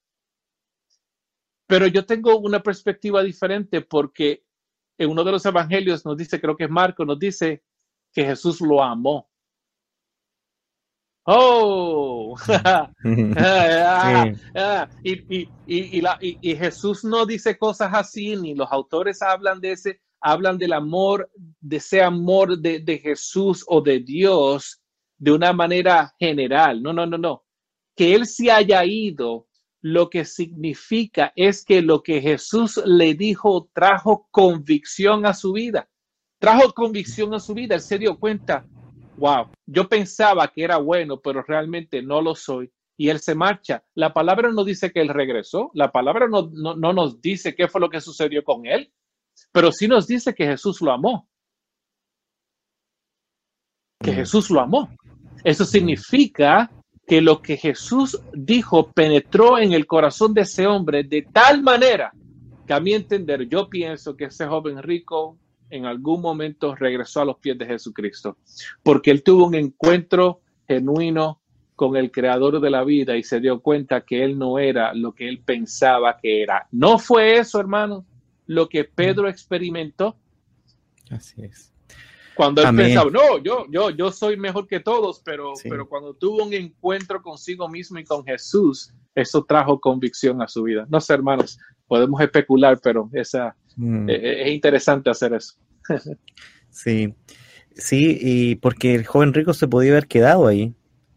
[1.67, 4.46] Pero yo tengo una perspectiva diferente porque
[4.97, 7.63] en uno de los evangelios nos dice, creo que es Marco, nos dice
[8.11, 9.29] que Jesús lo amó.
[11.29, 12.37] Oh,
[15.03, 21.29] y, Jesús no dice cosas así, ni los autores hablan de ese, hablan del amor,
[21.35, 24.81] de ese amor de, de Jesús o de Dios
[25.17, 26.81] de una manera general.
[26.81, 27.43] No, no, no, no.
[27.93, 29.46] Que Él se haya ido
[29.81, 35.89] lo que significa es que lo que Jesús le dijo trajo convicción a su vida.
[36.39, 37.75] Trajo convicción a su vida.
[37.75, 38.65] Él se dio cuenta,
[39.17, 42.71] wow, yo pensaba que era bueno, pero realmente no lo soy.
[42.97, 43.83] Y él se marcha.
[43.93, 45.69] La palabra no dice que él regresó.
[45.73, 48.91] La palabra no, no, nos dice qué fue lo que sucedió con él,
[49.51, 51.29] pero sí nos dice que Jesús lo amó.
[53.99, 54.15] Que mm.
[54.15, 54.89] Jesús lo amó.
[55.43, 56.71] Eso significa
[57.07, 62.13] que lo que Jesús dijo penetró en el corazón de ese hombre de tal manera
[62.67, 65.37] que a mi entender yo pienso que ese joven rico
[65.69, 68.37] en algún momento regresó a los pies de Jesucristo,
[68.83, 71.39] porque él tuvo un encuentro genuino
[71.75, 75.13] con el creador de la vida y se dio cuenta que él no era lo
[75.13, 76.67] que él pensaba que era.
[76.71, 78.05] No fue eso, hermano,
[78.47, 80.17] lo que Pedro experimentó.
[81.09, 81.71] Así es.
[82.37, 86.45] Cuando él pensaba, no, yo, yo, yo soy mejor que todos, pero, pero cuando tuvo
[86.45, 90.85] un encuentro consigo mismo y con Jesús, eso trajo convicción a su vida.
[90.89, 91.57] No sé, hermanos,
[91.87, 94.09] podemos especular, pero esa, mm.
[94.09, 95.55] e, e, es, interesante hacer eso.
[96.69, 97.15] sí,
[97.75, 100.75] sí, y porque el joven rico se podía haber quedado ahí,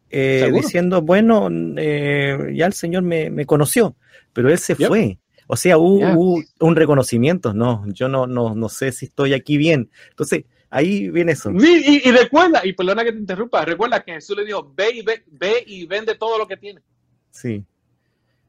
[0.08, 3.94] eh, diciendo, bueno, eh, ya el Señor me, conoció,
[4.32, 5.18] pero él se fue.
[5.46, 9.90] O sea, hubo, un reconocimiento, no, yo no, no, no sé si estoy aquí bien.
[10.10, 11.50] Entonces, Ahí viene eso.
[11.50, 15.02] Y, y, recuerda, y perdona que te interrumpa, recuerda que Jesús le dijo, ve y,
[15.02, 16.80] ve, ve y vende todo lo que tiene.
[17.30, 17.64] Sí.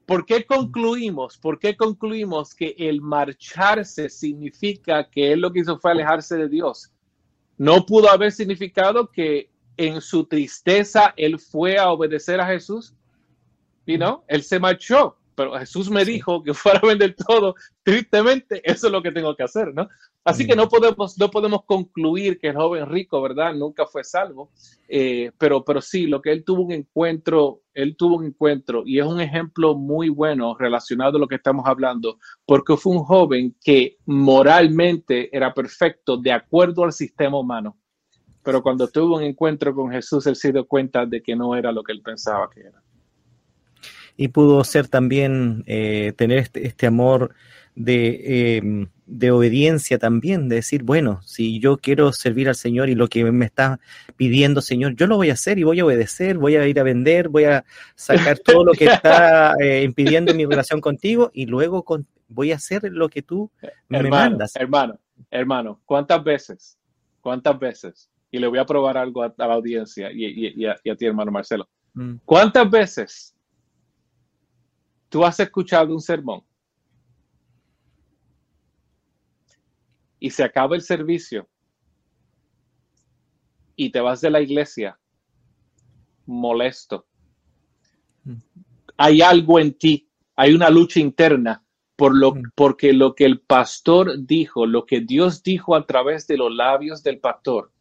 [0.06, 1.38] ¿Por qué concluimos?
[1.38, 6.48] ¿Por qué concluimos que el marcharse significa que él lo que hizo fue alejarse de
[6.48, 6.92] Dios?
[7.58, 12.94] No pudo haber significado que en su tristeza él fue a obedecer a Jesús.
[13.86, 18.62] y no, él se marchó pero Jesús me dijo que fuera a vender todo, tristemente,
[18.64, 19.90] eso es lo que tengo que hacer, ¿no?
[20.24, 23.56] Así que no podemos, no podemos concluir que el joven rico, ¿verdad?
[23.56, 24.52] Nunca fue salvo,
[24.88, 29.00] eh, pero, pero sí, lo que él tuvo un encuentro, él tuvo un encuentro y
[29.00, 33.56] es un ejemplo muy bueno relacionado a lo que estamos hablando, porque fue un joven
[33.64, 37.80] que moralmente era perfecto de acuerdo al sistema humano,
[38.44, 41.72] pero cuando tuvo un encuentro con Jesús, él se dio cuenta de que no era
[41.72, 42.84] lo que él pensaba que era.
[44.18, 47.34] Y pudo ser también eh, tener este, este amor
[47.76, 52.96] de, em, de, obediencia también, de decir, bueno, si yo quiero servir al Señor y
[52.96, 53.80] lo que me está
[54.18, 56.84] pidiendo, Señor, yo lo voy a hacer y voy a obedecer, voy a ir a
[56.84, 57.64] vender, voy a
[57.96, 61.86] sacar todo lo que está eh, impidiendo mi relación contigo y luego
[62.28, 63.50] voy a hacer lo que tú
[63.88, 64.56] me mandas.
[64.56, 65.00] Hermano,
[65.30, 66.78] hermano, ¿cuántas veces?
[67.22, 68.10] ¿Cuántas veces?
[68.32, 71.68] Y le voy a probar algo a, la audiencia y, a, ti, hermano Marcelo.
[71.94, 72.16] Mm.
[72.26, 73.36] ¿Cuántas veces
[75.12, 76.42] tú has escuchado un sermón
[80.20, 81.50] y se acaba el servicio
[83.76, 84.98] y te vas de la iglesia
[86.26, 87.06] molesto.
[88.96, 91.62] Hay algo en ti, hay una lucha interna
[91.98, 92.44] por lo, mm.
[92.56, 97.04] porque lo que el pastor dijo, lo que Dios dijo a través de los labios
[97.04, 97.74] del pastor,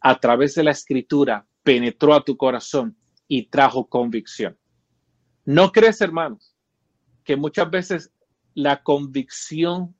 [0.00, 4.56] a través de la escritura, penetró a tu corazón y trajo convicción.
[5.44, 6.55] ¿No crees, hermanos,
[7.26, 8.10] que muchas veces
[8.54, 9.94] la convicción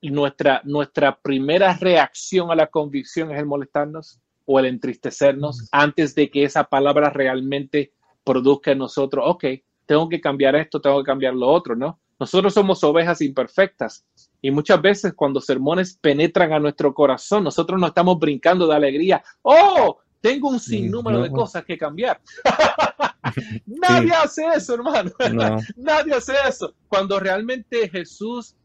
[0.00, 6.30] nuestra, nuestra primera reacción a la convicción es el molestarnos o el entristecernos antes de
[6.30, 7.92] que esa palabra realmente
[8.24, 9.44] produzca en nosotros, ok,
[9.84, 12.00] tengo que cambiar esto, tengo que cambiar lo otro, ¿no?
[12.18, 14.06] Nosotros somos ovejas imperfectas
[14.40, 19.22] y muchas veces cuando sermones penetran a nuestro corazón, nosotros no estamos brincando de alegría.
[19.42, 22.20] Oh, tengo un sinnúmero de cosas que cambiar.
[23.66, 25.10] Nadie hace eso, hermano.
[25.76, 26.74] Nadie hace eso.
[26.88, 28.56] Cuando realmente Jesús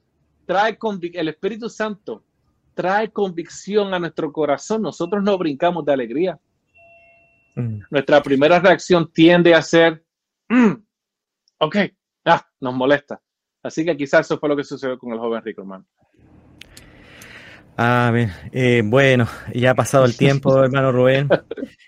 [0.45, 0.77] trae
[1.13, 2.23] el Espíritu Santo
[2.79, 6.39] trae convicción a nuestro corazón, nosotros no brincamos de alegría.
[7.57, 7.81] Mm.
[7.89, 10.01] Nuestra primera reacción tiende a ser,
[10.47, 10.71] mm,
[11.57, 11.75] ok,
[12.23, 13.21] ah, nos molesta.
[13.61, 15.85] Así que quizás eso fue lo que sucedió con el joven rico, hermano.
[17.81, 18.29] Ah, bien.
[18.51, 21.29] Eh, bueno, ya ha pasado el tiempo, hermano Rubén.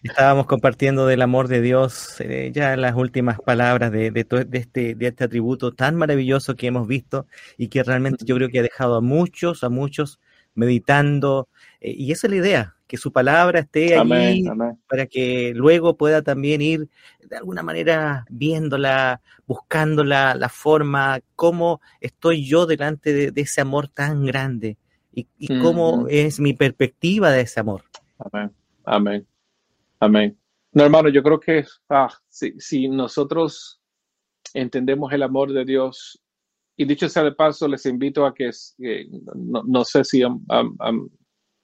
[0.02, 4.10] Estábamos compartiendo del amor de Dios, eh, ya las últimas palabras de,
[4.54, 7.28] este, de este atributo tan maravilloso que hemos visto
[7.58, 10.22] y que realmente yo creo que ha dejado a muchos, a muchos
[10.54, 11.50] meditando.
[11.82, 14.46] Eh, y esa es la idea, que su palabra esté allí
[14.88, 16.88] para que luego pueda también ir
[17.22, 24.26] de alguna manera viéndola, buscando la, forma, cómo estoy yo delante de ese amor tan
[24.26, 24.78] grande
[25.14, 27.84] y, cómo es mi perspectiva de ese amor.
[28.20, 28.52] Amén,
[28.86, 29.28] amén,
[30.00, 30.38] amén.
[30.74, 33.82] No, hermano, yo creo que ah, si, nosotros
[34.54, 36.22] entendemos el amor de Dios,
[36.78, 38.52] y dicho sea de paso, les invito a que,
[39.36, 40.24] no, sé si,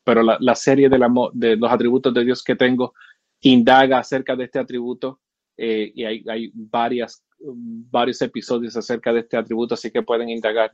[0.03, 2.93] pero la, serie del amor, de los atributos de Dios que tengo,
[3.41, 5.21] indaga acerca de este atributo,
[5.57, 10.71] eh, y hay, hay varias varios episodios acerca de este atributo, así que pueden indagar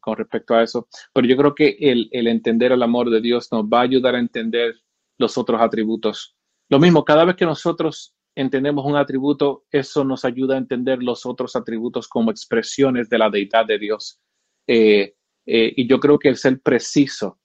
[0.00, 0.86] con respecto a eso.
[1.12, 4.14] Pero yo creo que el, el, entender el amor de Dios nos va a ayudar
[4.14, 4.74] a entender
[5.18, 6.36] los otros atributos.
[6.68, 11.26] Lo mismo, cada vez que nosotros entendemos un atributo, eso nos ayuda a entender los
[11.26, 14.20] otros atributos como expresiones de la deidad de Dios.
[14.66, 15.14] Eh,
[15.46, 17.38] eh, y yo creo que el ser preciso,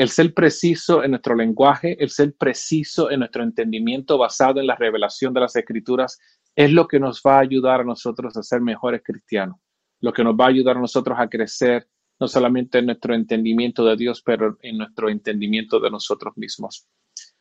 [0.00, 4.74] el ser preciso en nuestro lenguaje, el ser preciso en nuestro entendimiento basado en la
[4.74, 6.18] revelación de las escrituras,
[6.56, 9.56] es lo que nos va a ayudar a nosotros a ser mejores cristianos,
[10.00, 11.86] lo que nos va a ayudar a nosotros a crecer
[12.18, 16.86] no solamente en nuestro entendimiento de Dios, pero en nuestro entendimiento de nosotros mismos.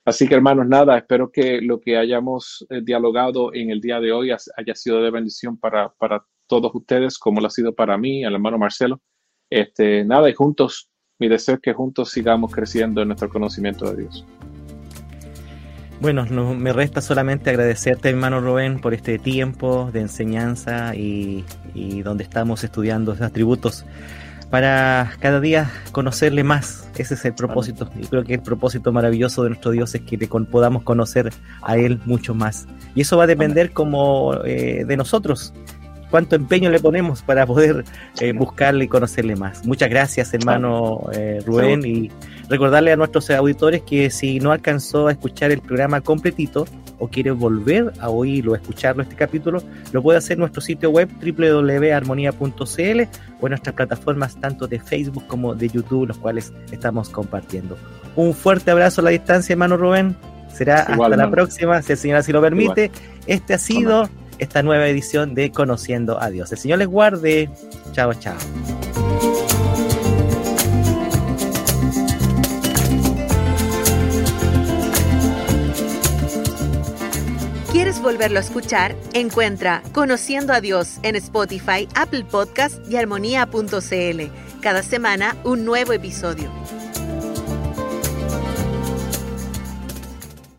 [0.03, 4.11] Así que hermanos, nada, espero que lo que hayamos eh, dialogado en el día de
[4.11, 8.25] hoy haya sido de bendición para, para todos ustedes, como lo ha sido para mí,
[8.25, 9.01] al hermano Marcelo.
[9.49, 10.89] Este, nada, y juntos,
[11.19, 14.25] mi deseo es que juntos sigamos creciendo en nuestro conocimiento de Dios.
[15.99, 21.43] Bueno, no, me resta solamente agradecerte, hermano Rubén, por este tiempo de enseñanza y,
[22.03, 23.85] donde estamos estudiando esos atributos
[24.49, 26.89] para cada día conocerle más.
[26.97, 27.89] Ese es el propósito.
[27.99, 31.77] Y creo que el propósito maravilloso de nuestro Dios es que le podamos conocer a
[31.77, 32.65] Él mucho más.
[32.95, 35.53] Y eso va a depender como eh, de nosotros,
[36.09, 37.83] cuánto empeño le ponemos para poder
[38.19, 39.65] eh, buscarle y conocerle más.
[39.65, 42.11] Muchas gracias, hermano eh, Rubén, y
[42.49, 46.65] recordarle a nuestros auditores que si no alcanzó a escuchar el programa completito
[46.99, 51.09] o quiere volver a oírlo, escucharlo este capítulo, lo puede hacer en nuestro sitio web
[51.21, 53.01] www.armonía.cl
[53.41, 57.77] o en nuestras plataformas tanto de Facebook como de YouTube, los cuales estamos compartiendo.
[58.15, 60.15] Un fuerte abrazo a la distancia, hermano Rubén.
[60.53, 62.91] Será hasta la próxima, si el Señor así lo permite.
[63.27, 66.51] Este ha sido esta nueva edición de Conociendo a Dios.
[66.51, 67.49] El Señor les guarde.
[67.91, 68.37] Chao, chao.
[77.71, 78.95] ¿Quieres volverlo a escuchar?
[79.13, 84.21] Encuentra Conociendo a Dios en Spotify, Apple Podcast y armonía.cl.
[84.61, 86.49] Cada semana un nuevo episodio.